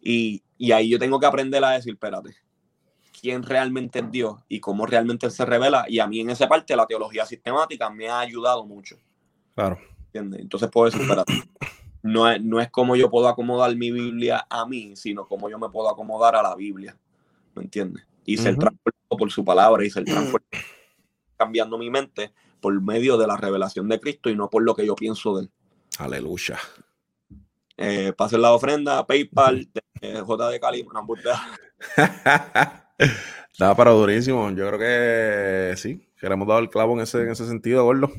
[0.01, 2.35] Y, y ahí yo tengo que aprender a decir, espérate,
[3.21, 5.85] quién realmente es Dios y cómo realmente Él se revela.
[5.87, 8.97] Y a mí en esa parte la teología sistemática me ha ayudado mucho.
[9.53, 9.77] Claro.
[10.13, 11.07] Entonces puedo decir,
[12.01, 15.59] no es, no es como yo puedo acomodar mi Biblia a mí, sino como yo
[15.59, 16.97] me puedo acomodar a la Biblia.
[17.55, 18.05] ¿Me entiendes?
[18.25, 20.63] Y ser uh por su palabra y ser transformado,
[21.35, 24.85] cambiando mi mente por medio de la revelación de Cristo y no por lo que
[24.85, 25.51] yo pienso de él.
[25.97, 26.57] Aleluya.
[27.75, 29.67] Eh, pasen la ofrenda, PayPal,
[30.01, 31.01] JD Cali, una
[33.51, 34.49] Estaba para durísimo.
[34.51, 38.11] Yo creo que sí, queremos dar el clavo en ese, en ese sentido, gordo.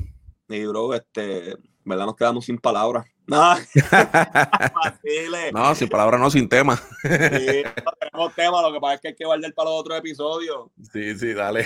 [0.49, 2.05] Y bro, este, ¿verdad?
[2.05, 3.05] Nos quedamos sin palabras.
[5.53, 6.75] No, sin palabras, no, sin tema.
[6.75, 7.63] Sí,
[7.99, 10.67] tenemos tema, lo que pasa es que hay que guardar para los otros episodios.
[10.91, 11.65] Sí, sí, dale.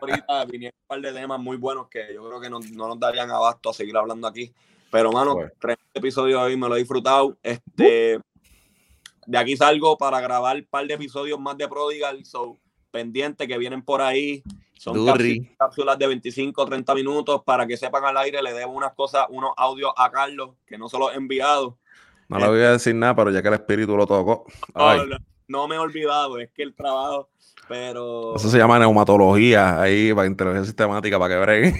[0.00, 2.98] ahorita vinieron un par de temas muy buenos que yo creo que no, no nos
[2.98, 4.52] darían abasto a seguir hablando aquí.
[4.90, 5.52] Pero, mano, pues.
[5.60, 7.38] tres episodios hoy me lo he disfrutado.
[7.42, 8.18] Este,
[9.30, 12.58] de aquí salgo para grabar un par de episodios más de Prodigal, so
[12.90, 14.42] pendiente que vienen por ahí.
[14.76, 15.06] Son
[15.56, 18.42] cápsulas de 25 o 30 minutos para que sepan al aire.
[18.42, 21.78] Le debo unas cosas, unos audios a Carlos que no se los he enviado.
[22.28, 24.46] No le voy a decir nada, pero ya que el espíritu lo tocó.
[25.46, 27.28] No, me he olvidado, es que el trabajo,
[27.68, 28.34] pero.
[28.34, 31.74] Eso se llama neumatología, ahí para inteligencia sistemática, para que breguen.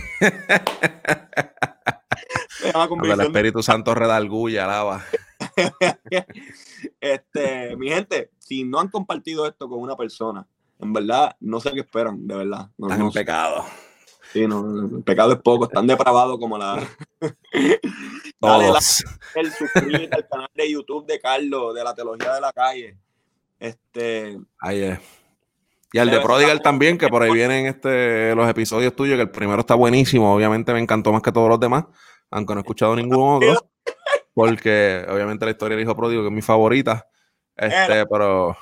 [3.02, 5.04] el Espíritu Santo redalgulla, alaba.
[7.00, 10.46] este, mi gente, si no han compartido esto con una persona,
[10.78, 12.70] en verdad, no sé qué esperan, de verdad.
[12.78, 13.64] No, están en pecado.
[14.32, 16.86] Sí, no, el pecado es poco, están depravados como la.
[18.40, 19.04] Todos.
[19.34, 22.96] el suscribirte al canal de YouTube de Carlos, de la teología de la calle.
[23.58, 24.38] Este.
[24.60, 24.98] Ahí es.
[25.92, 29.30] Y al de Prodigal también, que por ahí vienen este, los episodios tuyos, que el
[29.30, 30.32] primero está buenísimo.
[30.32, 31.84] Obviamente me encantó más que todos los demás,
[32.30, 33.69] aunque no he escuchado ninguno otro.
[34.34, 37.06] Porque obviamente la historia del hijo pródigo, que es mi favorita.
[37.56, 38.56] Este, pero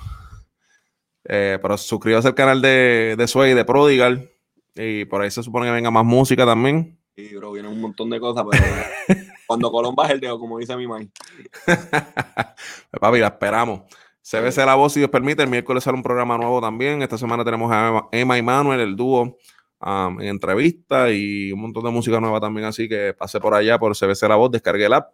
[1.25, 4.31] eh, pero suscríbase al canal de, de Sway, de Prodigal.
[4.75, 6.99] Y por ahí se supone que venga más música también.
[7.15, 8.65] Sí, bro, viene un montón de cosas, pero
[9.47, 11.05] cuando Colón baje el dedo, como dice mi mamá.
[13.01, 13.83] Papi, la esperamos.
[14.23, 17.03] CBC La Voz, si Dios permite, el miércoles sale un programa nuevo también.
[17.03, 19.37] Esta semana tenemos a Emma y Manuel, el dúo,
[19.81, 22.67] um, en entrevista y un montón de música nueva también.
[22.67, 25.13] Así que pase por allá por CBC La Voz, descargue el app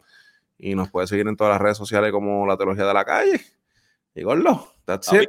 [0.59, 3.40] y nos puede seguir en todas las redes sociales como La Teología de la Calle.
[4.14, 5.28] Y Gordo, that's it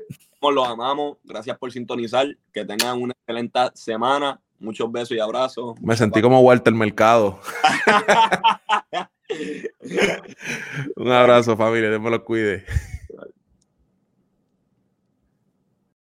[0.52, 1.18] los amamos.
[1.24, 2.28] Gracias por sintonizar.
[2.54, 4.40] Que tengan una excelente semana.
[4.60, 5.80] Muchos besos y abrazos.
[5.82, 7.40] Me sentí como Walter Mercado.
[10.96, 11.90] Un abrazo, familia.
[11.90, 12.66] Dios me lo cuide.